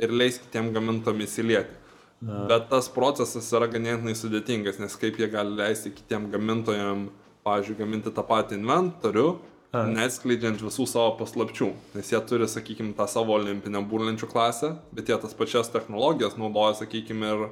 [0.01, 1.77] ir leis kitiem gamintojam įsilieti.
[2.21, 7.07] Bet tas procesas yra ganėtinai sudėtingas, nes kaip jie gali leisti kitiem gamintojam,
[7.49, 9.29] pavyzdžiui, gaminti tą patį inventorių,
[9.73, 11.71] neatskleidžiant visų savo paslapčių.
[11.97, 16.75] Nes jie turi, sakykime, tą savo olimpinę burlenčių klasę, bet jie tas pačias technologijas naudoja,
[16.83, 17.47] sakykime, ir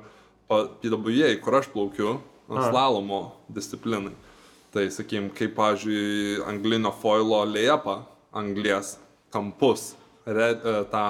[0.48, 2.18] PWA, kur aš plaukiu,
[2.48, 3.20] slalomo
[3.52, 4.14] disciplinai.
[4.72, 8.02] Tai, sakykime, kaip, pavyzdžiui, anglinio foilo lėpą,
[8.36, 8.96] anglės
[9.32, 9.94] kampus,
[10.28, 11.04] red, tą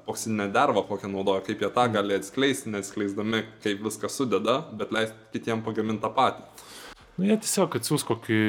[0.00, 5.30] epoksinę dervą, kokią naudoja, kaip jie tą gali atskleisti, neatskleisdami, kaip viską sudeda, bet leisti
[5.34, 6.46] kitiem pagaminti tą patį.
[7.16, 8.40] Nu, jie tiesiog atsiūs kokį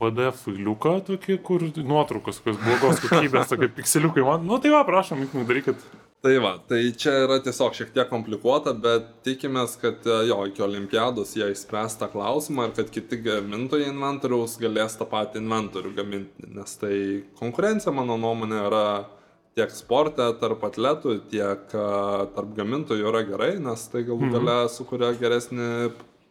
[0.00, 4.24] PDF failiuką tokį, kur nuotraukos, kokios blogos kokybės, tokie pikseliukai.
[4.26, 5.84] Man, nu tai va, prašom, darykit.
[6.24, 11.34] Tai va, tai čia yra tiesiog šiek tiek komplikuota, bet tikimės, kad jo, iki olimpiados
[11.36, 16.78] jie išspręs tą klausimą ir kad kiti gamintojai inventoriaus galės tą patį inventorių gaminti, nes
[16.80, 16.94] tai
[17.40, 18.86] konkurencija, mano nuomonė, yra
[19.54, 24.32] tiek sporte tarp atletų, tiek tarp gamintojų yra gerai, nes tai galų Mhm.
[24.38, 25.68] gale sukuria geresnį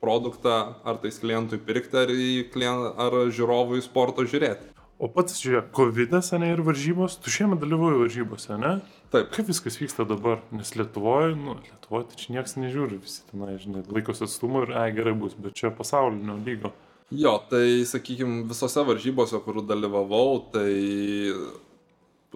[0.03, 2.13] produktą ar tais klientui pirkti, ar,
[2.53, 4.73] klient, ar žiūrovui sporto žiūrėti.
[5.03, 8.77] O pats, žiūrėk, COVID-as, ne, ir varžybos, tu šiemet dalyvauji varžybose, ne?
[9.11, 9.33] Taip.
[9.33, 10.39] Kaip viskas vyksta dabar?
[10.55, 14.87] Nes Lietuvoje, nu, Lietuvoje tai čia niekas nežiūri, visi tenai, žinai, laikosi atstumų ir, ai,
[14.95, 16.71] gerai bus, bet čia pasaulinio lygio.
[17.13, 20.71] Jo, tai sakykime, visose varžybose, kur dalyvavau, tai,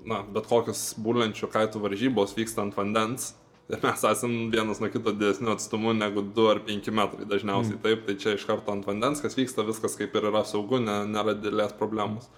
[0.03, 3.31] na, bet kokios būlenčių kaitų varžybos vyksta ant vandens.
[3.67, 7.81] Mes esame vienas nuo kito didesnių atstumų negu 2 ar 5 metrai dažniausiai mm.
[7.83, 11.01] taip, tai čia iš karto ant vandens, kas vyksta, viskas kaip ir yra saugu, ne,
[11.11, 12.29] nėra didelės problemos.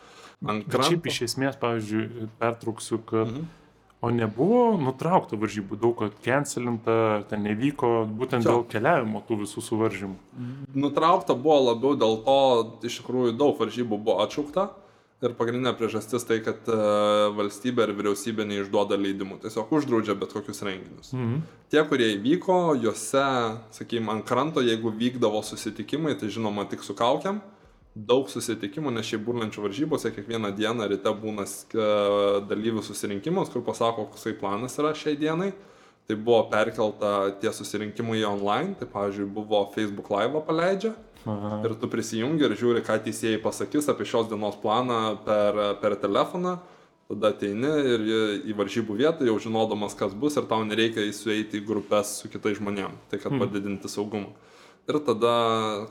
[0.41, 1.13] Ant Bet šiaip kranto.
[1.13, 3.29] iš esmės, pavyzdžiui, pertrauksiu, kad...
[3.29, 3.55] Mhm.
[3.99, 6.93] O nebuvo nutraukta varžybų, daug kad cancelinta,
[7.27, 8.53] ten nevyko, būtent Jo.
[8.53, 10.15] dėl keliavimo tų visų suvaržymų.
[10.71, 12.37] Nutraukta buvo labiau dėl to,
[12.87, 14.69] iš tikrųjų daug varžybų buvo atšaukta.
[15.19, 16.75] Ir pagrindinė priežastis tai, kad e,
[17.35, 21.11] valstybė ir vyriausybė neišduoda leidimų, tiesiog uždraudžia bet kokius renginius.
[21.11, 21.41] Mhm.
[21.73, 23.25] Tie, kurie įvyko, juose,
[23.75, 27.41] sakykime, ant kranto, jeigu vykdavo susitikimai, tai žinoma tik su kaukiam,
[27.99, 31.89] daug susitikimų, nes šiaip burlančių varžybose kiekvieną dieną ryte būna e,
[32.47, 35.51] dalyvių susirinkimas, kur pasako, koksai planas yra šiai dienai.
[36.07, 40.95] Tai buvo perkelta tie susirinkimai į online, tai pavyzdžiui buvo Facebook Live paleidžia
[41.29, 41.61] Aha.
[41.67, 46.57] ir tu prisijungi ir žiūri, ką teisėjai pasakys apie šios dienos planą per, per telefoną.
[47.09, 48.03] Tada ateini ir
[48.45, 52.59] į- varžybų vietą jau žinodamas, kas bus ir tau nereikia įsueiti į grupės su kitais
[52.59, 54.29] žmonėmis, tai kad padidinti saugumą.
[54.89, 55.31] Ir tada,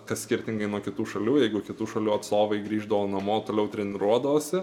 [0.07, 4.63] kas skirtingai nuo kitų šalių, jeigu kitų šalių atstovai grįždavo namo, toliau treniruodavosi,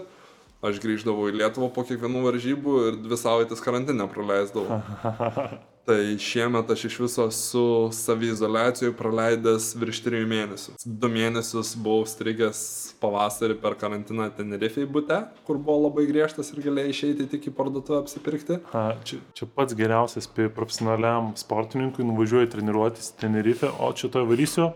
[0.64, 4.80] aš grįždavau į Lietuvą po kiekvienų varžybų ir dvi savaitės karantinę praleisdavau.
[5.86, 10.72] Tai šiemet aš iš viso su savizolacijoje praleidęs virš 3 mėnesių.
[10.82, 12.62] Du mėnesius buvau strigęs
[12.98, 18.00] pavasarį per karantiną Tenerifei bute, kur buvo labai griežtas ir galėjai išeiti tik į parduotuvę
[18.02, 18.58] apsipirkti.
[18.74, 24.72] A, čia, čia pats geriausias profesionaliam sportininkui nuvažiuoji treniruotis Tenerife, o čia to varysiu.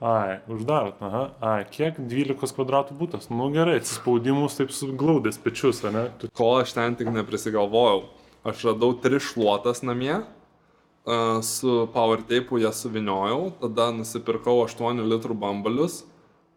[0.00, 1.24] Ai, uždarot, aha.
[1.52, 3.28] Ai, kiek 12 kvadratų būtas?
[3.28, 6.08] Nu gerai, atsispaudimus taip suglaudęs pečius, ne?
[6.20, 6.32] Tu...
[6.32, 8.06] Ko aš ten tik neprisigalvojau.
[8.44, 15.36] Aš radau tris šluotas namie, a, su power tape'u jas suviniojau, tada nusipirkau 8 litrų
[15.40, 16.02] bambalius,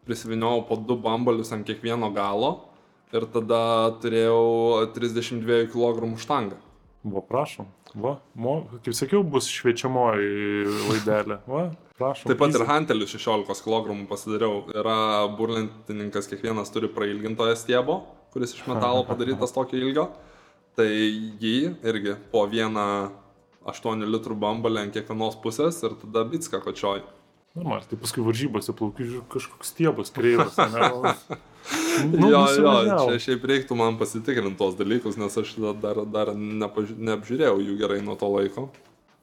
[0.08, 2.52] prisiviniojau po 2 bambalius ant kiekvieno galo
[3.12, 3.60] ir tada
[4.02, 6.60] turėjau 32 kg štangą.
[7.08, 7.68] Va, prašom.
[7.96, 11.38] Va, mo, kaip sakiau, bus šviečiamoji laidelė.
[11.48, 11.62] Va,
[11.96, 12.28] prašom.
[12.28, 12.68] Taip pat ir easy.
[12.68, 14.66] hantelius 16 kg pasidariau.
[14.76, 14.98] Yra
[15.38, 18.02] burlintininkas, kiekvienas turi prailgintoją stiebo,
[18.34, 20.10] kuris iš metalo padarytas tokio ilgio.
[20.78, 21.56] Tai jį
[21.90, 22.88] irgi po vieną
[23.66, 27.02] 8 litrų bambalį ant kiekvienos pusės ir tada bitską kočioj.
[27.58, 30.58] Normal, tai paskui varžybose plaukiu kažkoks stiebas kreivas.
[32.08, 32.74] Nu, jo, jo,
[33.10, 35.50] čia šiaip reiktų man pasitikrinti tos dalykus, nes aš
[35.82, 36.94] dar, dar nepaži...
[36.96, 38.68] neapžiūrėjau jų gerai nuo to laiko.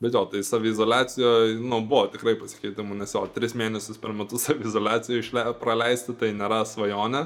[0.03, 5.23] Bet jo, tai savizolacijoje, nu, buvo tikrai pasikeitimų, nes jo, tris mėnesius per metus savizolacijoje
[5.23, 5.45] išle...
[5.63, 7.23] praleisti tai nėra svajonė.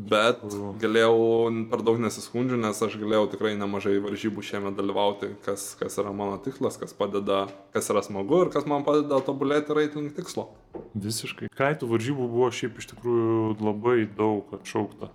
[0.00, 0.40] Bet
[0.80, 1.16] galėjau
[1.68, 6.38] per daug nesiskundžiu, nes aš galėjau tikrai nemažai varžybų šiemet dalyvauti, kas, kas yra mano
[6.40, 7.42] tikslas, kas padeda,
[7.74, 10.46] kas yra smagu ir kas man padeda tobulėti ir eiti link tikslo.
[10.94, 11.50] Visiškai.
[11.58, 15.10] Kaitų varžybų buvo šiaip iš tikrųjų labai daug atšaukta.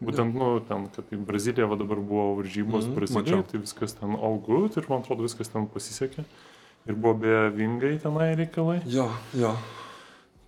[0.00, 3.42] Būtent, nu, ten, kad į Braziliją va dabar buvo varžybos mm, mačiau.
[3.44, 6.24] tai viskas ten all good ir man atrodo viskas ten pasisekė.
[6.88, 8.78] Ir buvo be vingai tenai reikalai.
[8.88, 9.52] Jo, jo.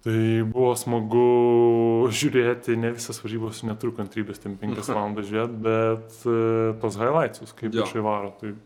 [0.03, 0.19] Tai
[0.51, 6.37] buvo smagu žiūrėti, ne visas varžybos neturiu kantrybės, ten 5 valandas žiūrėti, bet e,
[6.83, 7.85] tos highlights, kaip Jo.
[7.87, 8.57] čia varo, tai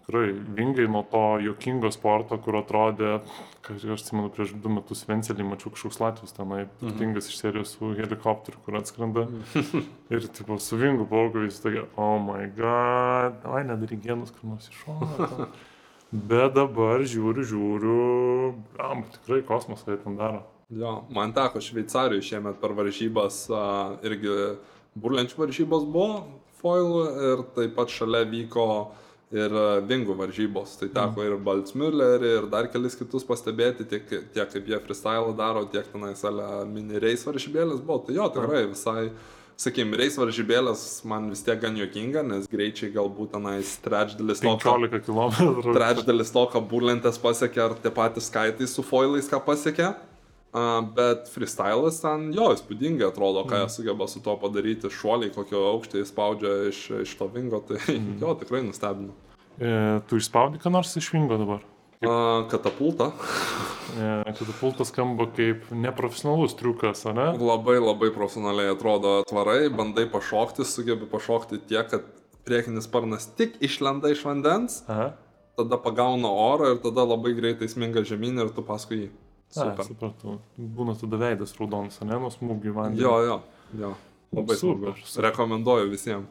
[0.00, 3.20] tikrai vingai nuo to jokingo sporto, kur atrodė,
[3.64, 7.92] kad aš atsimenu, prieš du metus Vencelį mačiau kažkoks Latvijos tenai, turtingas iš serijos su
[7.96, 9.28] helikopteriu, kur atskrenda.
[10.12, 14.66] ir tipo su vingu plaukiu, jis tokia, oh my god, ai nedaryk genus, kur nors
[14.68, 15.46] iš šono.
[16.34, 18.02] Bet dabar žiūriu, žiūriu,
[18.82, 20.42] am, tikrai kosmosą jie ten daro.
[20.72, 23.44] Jo, man teko Šveicarijoje šiemet per varžybas,
[24.06, 24.32] irgi
[24.96, 26.24] burlenčių varžybos buvo
[26.62, 28.68] foilų ir taip pat šalia vyko
[29.34, 29.54] ir
[29.88, 30.76] vingų varžybos.
[30.80, 35.64] Tai teko ir Baltsmüllerį, ir dar kelis kitus pastebėti, tiek, tiek kaip jie freestyle daro,
[35.70, 36.22] tiek tenais
[36.70, 38.04] mini reis varžybėlės buvo.
[38.06, 39.10] Tai jo, tikrai visai,
[39.60, 44.78] sakykim, reis varžybėlės man vis tiek gan juokinga, nes greičiai galbūt tenais trečdalis to, ką
[44.86, 45.74] 15 km.
[45.74, 49.92] trečdalis to, ką burlentės pasiekė, ar tie patys skaitai su foilais, ką pasiekė.
[50.94, 55.98] Bet freestylas ten jo įspūdingai atrodo, ką jie sugeba su to padaryti, šuoliai, kokio aukštį
[55.98, 57.80] jis spaudžia iš, iš to vingo, tai
[58.22, 59.16] jo tikrai nustebino.
[59.58, 61.66] E, tu išspaudi ką nors iš vingo dabar?
[62.04, 63.10] Uh, katapulta.
[63.94, 67.26] E, Katapultas skamba kaip neprofesionalus triukas, ar ne?
[67.38, 72.08] Labai labai profesionaliai atrodo atvarai, bandai pašokti, sugebi pašokti tiek, kad
[72.48, 75.12] priekinis sparnas tik išlenda iš vandens, Aha.
[75.60, 79.08] tada pagauna orą ir tada labai greitai sminga žemyn ir tu paskui jį.
[79.54, 79.84] A, Super.
[79.86, 80.38] supratau.
[80.58, 83.00] Būna tada veidas raudonas, ne, nuo smūgių vandenį.
[83.04, 83.36] Jo, jo,
[83.78, 83.92] jo.
[84.34, 85.28] Labai Super, super.
[85.28, 86.26] Rekomenduoju visiems.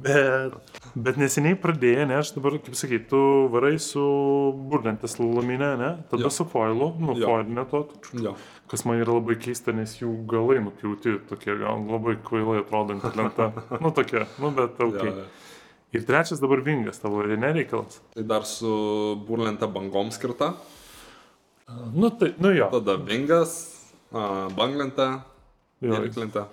[0.00, 0.54] Bet,
[0.96, 3.18] bet neseniai pradėjai, ne, aš dabar, kaip sakai, tu
[3.52, 4.00] varai su
[4.70, 6.30] burlentės laminė, ne, tada Jo.
[6.32, 7.82] su foilu, nu, foilinė to,
[8.24, 8.32] Jo.
[8.72, 13.50] kas man yra labai keista, nes jų galai nupjauti, tokie gal labai kvailai atrodanti lenta.
[13.84, 14.96] nu, tokie, nu, bet ok.
[15.04, 15.28] Jo, jo.
[15.92, 18.00] Ir trečias dabar vingas tavo, ar ne reikalas?
[18.14, 18.70] Tai dar su
[19.26, 20.54] burlente bangom skirta.
[21.94, 22.68] Nu, tai, nu jo.
[22.72, 23.54] Tada vingas,
[24.12, 25.06] a, banglente
[25.80, 25.94] jo.
[25.94, 26.44] ir klinte.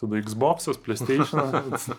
[0.00, 1.40] Tada Xbox'as, PlayStation.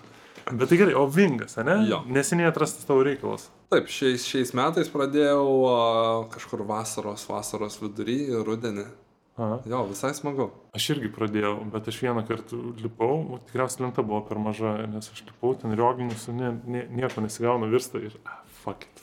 [0.60, 1.78] bet tai gerai, o vingas, ne?
[1.90, 2.04] Jo.
[2.08, 3.48] Neseniai atrastas tavo reikalas.
[3.72, 5.80] Taip, šiais, šiais metais pradėjau a,
[6.36, 8.86] kažkur vasaros, vasaros vidury, rudenį.
[9.36, 9.60] Aha.
[9.68, 10.48] Jo, visai smagu.
[10.78, 15.10] Aš irgi pradėjau, bet aš vieną kartą lipau, o tikriausiai lenta buvo per maža, nes
[15.12, 18.16] aš lipau ten rioginus, ne, ne, nieko nesigauna virsta ir,
[18.66, 18.96] fuck it.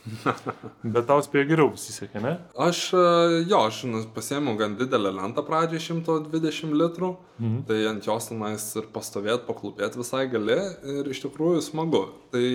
[0.94, 2.34] bet tau spėjo geriau pasisekė, ne?
[2.66, 3.04] Aš, a,
[3.46, 7.14] jo, aš nu, pasiėmiau gan didelę lentą pradžiai, 120 litrų.
[7.38, 7.62] Mhm.
[7.70, 10.58] Tai ant jos tenais ir pastovėti, paklūpėti visai gali
[10.96, 12.04] ir iš tikrųjų smagu.
[12.34, 12.46] Tai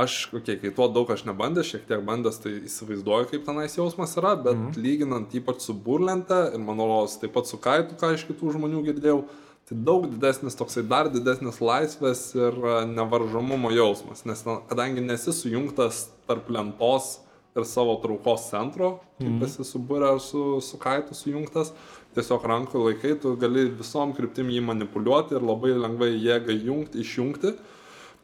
[0.00, 4.14] aš, okay, kai tuo daug aš nebandęs, šiek tiek bandęs, tai įsivaizduoju, kaip tenais jausmas
[4.20, 4.80] yra, bet mhm.
[4.80, 9.22] lyginant ypač su burlente ir rodos taip pat su kaitu, ką iš kitų žmonių girdėjau,
[9.70, 16.08] tai daug didesnis toksai dar didesnis laisvės ir a, nevaržomumo jausmas, nes kadangi nesi sujungtas
[16.26, 17.20] tarp lentos
[17.54, 19.46] ir savo traukos centro, kaip mhm.
[19.46, 21.72] esi subūrę ar su, su kaitu sujungtas,
[22.14, 27.54] tiesiog rankų laikai, tu gali visom kryptim jį manipuliuoti ir labai lengvai jėgą jungti, išjungti.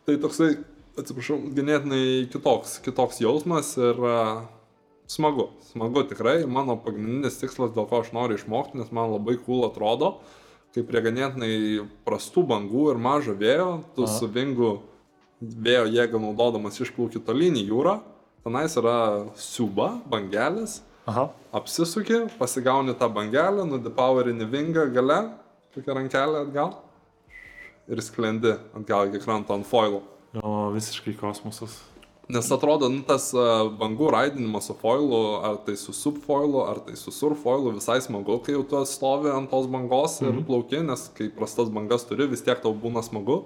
[0.07, 0.53] Tai toksai,
[0.99, 4.47] atsiprašau, ganėtinai kitoks, kitoks jausmas ir uh,
[5.11, 6.40] smagu, smagu tikrai.
[6.51, 10.16] Mano pagrindinis tikslas, dėl ko aš noriu išmokti, nes man labai cool atrodo,
[10.76, 11.54] kai prie ganėtinai
[12.04, 14.12] prastų bangų ir mažo vėjo, tu Aha.
[14.12, 14.74] su vingu
[15.40, 17.96] vėjo jėgą naudodamas išplauki tolyn į jūrą,
[18.44, 18.98] tenais yra
[19.40, 21.30] siuba, bangelės, Aha.
[21.56, 25.20] apsisuki, pasigauni tą bangelę, nudipowerini vingą gale,
[25.72, 26.76] tokia rankelė atgal
[27.88, 30.02] ir sklendi atgal iki kranto ant foilo.
[30.36, 31.78] Jo, visiškai kosmosas.
[32.28, 33.28] Nes atrodo, nu, tas
[33.78, 38.56] bangų raidinimas su foilu, ar tai su subfoilu, ar tai su surfoilu, visai smagu, kai
[38.56, 42.58] jau tu stovi ant tos bangos ir plauki, nes kai prastas bangas turi, vis tiek
[42.64, 43.44] tau būna smagu,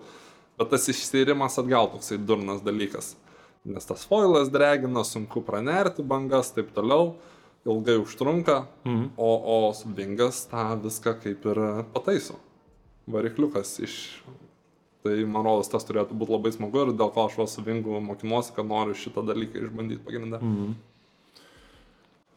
[0.56, 3.16] bet tas išsirimas atgal toksai durnas dalykas.
[3.68, 7.18] Nes tas foilas dregina, sunku pranerti bangas, taip toliau,
[7.68, 9.10] ilgai užtrunka, Mhm.
[9.20, 11.60] o, o subingas tą viską kaip ir
[11.92, 12.40] pataiso.
[13.12, 14.22] Varikliukas iš...
[15.02, 18.52] Tai man rodos, tas turėtų būti labai smagu ir dėl ko aš su vingu mokinuosi,
[18.52, 20.40] kad noriu šitą dalyką išbandyti pagrindę.
[20.42, 20.74] Mhm.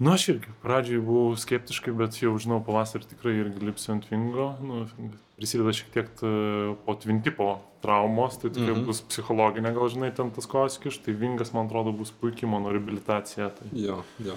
[0.03, 4.47] Nu, aš irgi pradžioj buvau skeptiškai, bet jau žinau, pavasarį tikrai irgi lipsiu ant vingo.
[4.63, 4.87] Nu,
[5.37, 6.09] prisideda šiek tiek
[6.85, 8.85] po tvintipo traumos, tai tikrai Mhm.
[8.87, 13.51] bus psichologinė, gal žinai, ten tas koskiš, tai vingas, man atrodo, bus puikiai mano rehabilitacija.
[13.55, 13.67] Tai.
[13.71, 14.35] Jo, jo.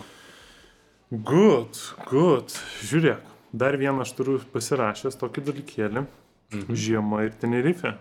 [1.10, 1.78] Good,
[2.10, 2.48] good.
[2.82, 3.20] Žiūrėk,
[3.54, 6.06] dar vieną aš turiu pasirašęs tokį dalykėlį.
[6.52, 6.74] Mhm.
[6.74, 7.96] Žiema ir Tenerife.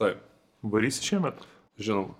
[0.00, 0.18] Taip,
[0.62, 1.42] Varysi šiemet.
[1.80, 2.14] žinoma.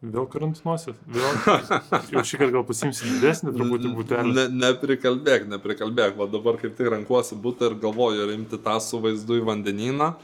[0.00, 0.94] Vėl karantinuosi.
[1.12, 1.34] Vėl.
[2.14, 4.30] Jau šį kartą gal pasimsi didesnį truputį būtelį.
[4.36, 6.14] Ne, neprikalbėk, neprikalbėk.
[6.16, 10.14] Va dabar kaip tik renkuosi būti ir galvoju, ar imti tą su vaizdu į vandenyną,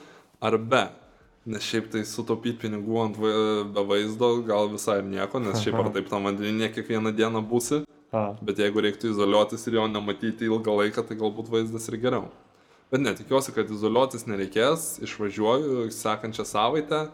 [0.41, 0.87] ar be.
[1.47, 5.77] Nes šiaip tai sutaupyti pinigų ant va- be vaizdo gal visai ir nieko, nes šiaip
[5.83, 7.83] ar taip tam vandenyje kiekvieną dieną būsi.
[8.17, 12.31] A, Bet jeigu reiktų izoliuotis ir jo nematyti ilgą laiką, tai galbūt vaizdas ir geriau.
[12.93, 17.07] Bet ne, tikiuosi, kad izoliuotis nereikės, išvažiuoju sekančią savaitę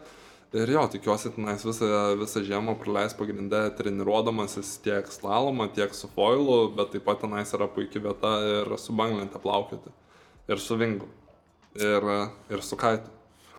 [0.53, 1.87] Ir jo, tikiuosi, tenais visą,
[2.19, 7.65] visą žiemą praleis pagrindę treniruodamasis tiek slalomą, tiek su foilu, bet taip pat tenais yra
[7.65, 9.89] puikia vieta ir su banglente plaukioti.
[10.53, 11.07] Ir su vingu.
[11.73, 12.05] Ir,
[12.53, 13.09] ir su kaitu.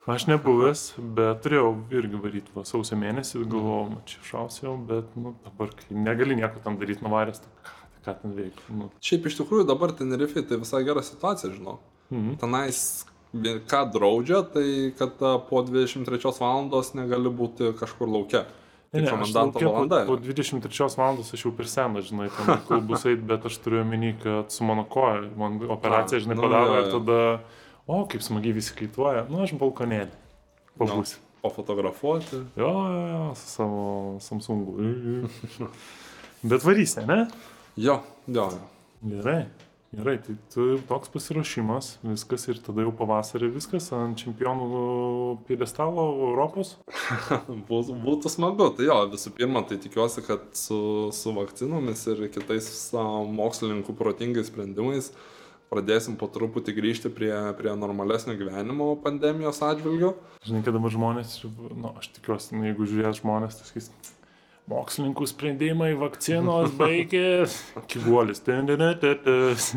[0.06, 0.84] Aš nebuvęs,
[1.16, 6.36] bet turėjau irgi varyti va, sausio mėnesį, galvojau, nu, čia šausiau, bet nu, dabar negali
[6.38, 8.78] nieko tam daryti nuvaręs, tai ką, tai ten veikti.
[8.84, 8.92] Nu.
[9.02, 11.80] Šiaip iš tikrųjų dabar Tenerifei tai visai gera situacija, žinau.
[12.10, 12.36] Mhm.
[12.40, 12.80] Tenais
[13.70, 18.44] ką draudžia, tai kad po 23 valandos negali būti kažkur laukia.
[18.94, 20.00] Tai ne, komendanto laukia valanda.
[20.06, 20.34] Po, po yra.
[20.38, 24.12] 23 valandos aš jau per senas, žinai, ten kol bus eit, bet aš turiu omeny,
[24.22, 27.18] kad su mano koja, man operaciją, žinai, nu, padaro ir tada,
[27.88, 30.14] o, kaip smagiai visi kaituoja, nu, aš balkonėlį.
[30.78, 31.18] Pabūsiu.
[31.42, 32.38] Pafotografuoti.
[32.56, 33.82] Jo, jo, jo, su savo
[34.22, 34.78] Samsungu.
[36.54, 37.26] Bet varysi, ne?
[37.76, 37.98] Jo,
[38.30, 38.62] jo, jo.
[39.10, 39.42] Gerai.
[39.94, 46.74] Gerai, tai tu toks pasiruošimas, viskas ir tada jau pavasarį viskas ant čempionų piedestalo Europos.
[47.70, 50.80] Būtų, smagu, tai jo, visų pirma, tai tikiuosi, kad su,
[51.14, 55.12] su vakcinomis ir kitais mokslininkų protingais sprendimais
[55.70, 60.14] pradėsim po truputį grįžti prie, prie normalesnio gyvenimo pandemijos atžvilgiu.
[60.46, 63.90] Žinai, kad dabar žmonės, nu, aš tikiuosi, nu, jeigu žiūrės žmonės, tai sakys,
[64.70, 67.44] mokslininkų sprendimai, vakcinos baigė,
[67.90, 68.40] kiguolis.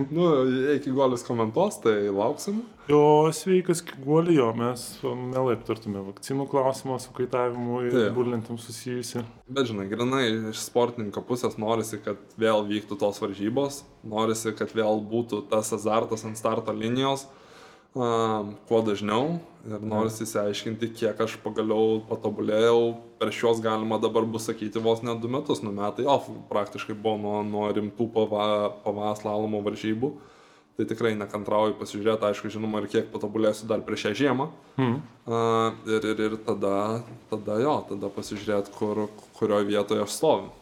[0.08, 2.62] Nu, jei iki golis komentuos, tai lauksim.
[2.88, 8.14] Jo, sveikas, kiguolį, jo, mes mielai aptartume vakcinų klausimą su kaitavimu ir Taip.
[8.16, 9.26] burlintam susijusi.
[9.52, 10.24] Bet žinai, grinai
[10.54, 16.24] iš sportininko pusės norisi, kad vėl vyktų tos varžybos, norisi, kad vėl būtų tas azartas
[16.30, 17.28] ant starto linijos
[17.98, 22.82] kuo dažniau ir norisi įsiaiškinti, kiek aš pagaliau patobulėjau.
[23.18, 27.18] Per šios galima dabar bus sakyti vos ne du metus, nu metai off praktiškai buvo
[27.22, 28.48] nuo, nuo rimtų pava,
[28.84, 30.12] pavaslalomo varžybų.
[30.78, 34.46] Tai tikrai nekantrauju pasižiūrėti, aišku, žinoma, ir kiek patobulėsiu dar prieš šią žiemą.
[34.76, 35.00] Hmm.
[35.26, 36.76] Uh, ir, ir, ir tada,
[37.32, 39.08] tada jo, tada pasižiūrėti, kur,
[39.40, 40.54] kurioje vietoje aš stoviu.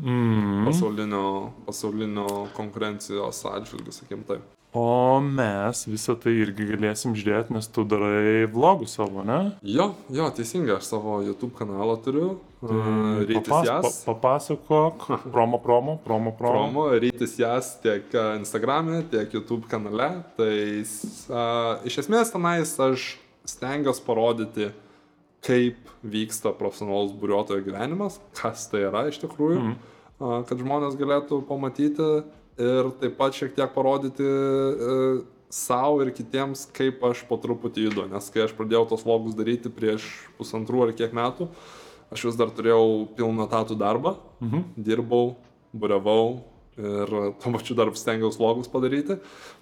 [0.00, 0.64] Mm.
[0.64, 1.24] Pasaulinio,
[1.66, 4.44] pasaulinio konkurencijos atžvilgių, sakykim taip.
[4.72, 9.52] O mes visą tai irgi galėsim žiūrėti, nes tu darai vlogus savo, ne?
[9.68, 12.30] Jo, jo, teisingai, aš savo YouTube kanalą turiu.
[12.62, 13.98] Uh, rytis Papas, jas.
[14.06, 15.04] pa, papasakok,
[15.34, 16.54] promo, promo, promo, promo.
[16.56, 20.08] Promo, rytis jas tiek a, Instagram'e, tiek YouTube kanale.
[20.40, 23.16] Tai uh, iš esmės tenais aš
[23.52, 24.72] stengiuosi parodyti,
[25.44, 30.44] kaip vyksta profesionalus buriuotojo gyvenimas, kas tai yra iš tikrųjų, mm.
[30.48, 32.22] kad žmonės galėtų pamatyti
[32.58, 35.22] ir taip pat šiek tiek parodyti e,
[35.52, 38.06] savo ir kitiems, kaip aš po truputį judu.
[38.12, 40.06] Nes kai aš pradėjau tos vlogus daryti prieš
[40.38, 41.48] pusantrų ar kiek metų,
[42.12, 44.64] aš vis dar turėjau pilną tatų darbą, Mhm.
[44.76, 45.36] dirbau,
[45.72, 46.42] buriavau
[46.76, 47.06] ir
[47.38, 49.18] tuo pačiu dar stengiausi vlogus padaryti.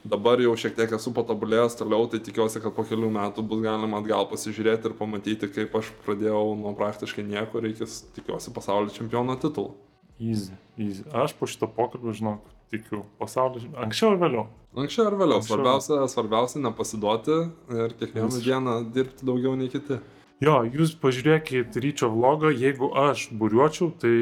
[0.07, 3.99] Dabar jau šiek tiek esu patobulėjęs toliau, tai tikiuosi, kad po kelių metų bus galima
[3.99, 7.85] atgal pasižiūrėti ir pamatyti, kaip aš pradėjau nuo praktiškai nieko ir iki,
[8.15, 9.75] tikiuosi, pasaulio čempiono titulų.
[10.21, 11.03] Easy, easy.
[11.13, 14.47] Aš po šito pokalbio, žinok, tikiu, pasaulio, anksčiau ir vėliau.
[14.79, 15.57] Anksčiau ar vėliau, Anksčiau.
[15.57, 17.39] svarbiausia, svarbiausia nepasiduoti
[17.75, 18.45] ir kiekvieną Visiškai.
[18.47, 19.99] dieną dirbti daugiau nei kiti.
[20.41, 24.15] Jo, jūs pažiūrėkit ryčio vlogą, jeigu aš buriuočiau, tai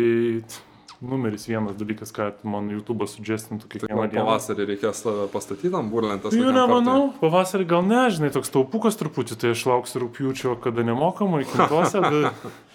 [1.01, 4.25] numeris vienas dalykas, kad man YouTube suggestintų Tai kiekvieną gal dieną.
[4.25, 6.35] pavasarį reikės tave pastatyti ant burlentės.
[6.35, 11.45] Jų nemanau, pavasarį gal ne, žinai, toks taupukas truputį, tai aš lauksiu rūpjūčio, kada nemokamai,
[11.47, 12.03] kintose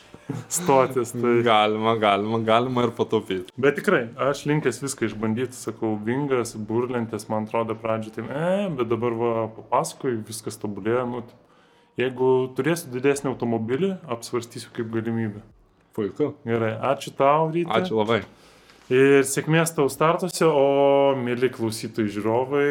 [0.52, 1.14] stotis.
[1.16, 1.34] Tai...
[1.46, 3.54] Galima, galima, galima ir pataupyti.
[3.60, 8.92] Bet tikrai, aš linkęs viską išbandyti, sakau, vingas, burlentės, man atrodo, pradžioje tai, e, bet
[8.92, 11.06] dabar va, papasakoju, viskas tobulėja.
[11.10, 11.24] Nu,
[12.00, 15.44] jeigu turėsiu didesnį automobilį, apsvarstysiu kaip galimybę.
[15.94, 16.34] Puiku.
[16.48, 17.70] Gerai, ačiū tau, ryte.
[17.70, 18.24] Ačiū labai.
[18.92, 22.66] Ir sėkmės tau startuose, o mėly klausytojai žiūrovai,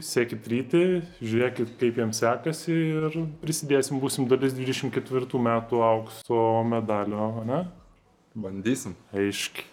[0.00, 0.84] sėkit ryti,
[1.20, 7.66] žiūrėkit, kaip jiems sekasi ir prisidėsim, būsim dalis 24 metų aukso medalio, ne?
[8.32, 8.96] Bandysim.
[9.12, 9.68] Aiškiai.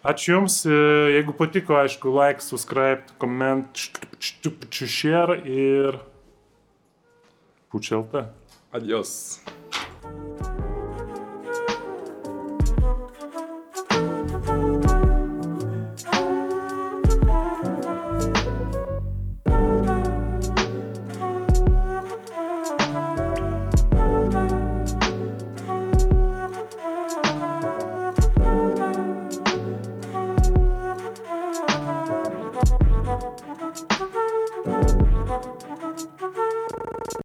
[0.00, 0.76] Ačiū Jums, e,
[1.16, 3.68] jeigu patiko, aišku, like, subscribe, comment,
[4.20, 6.00] share ir
[7.68, 8.30] pučialta.
[8.72, 9.40] Adios.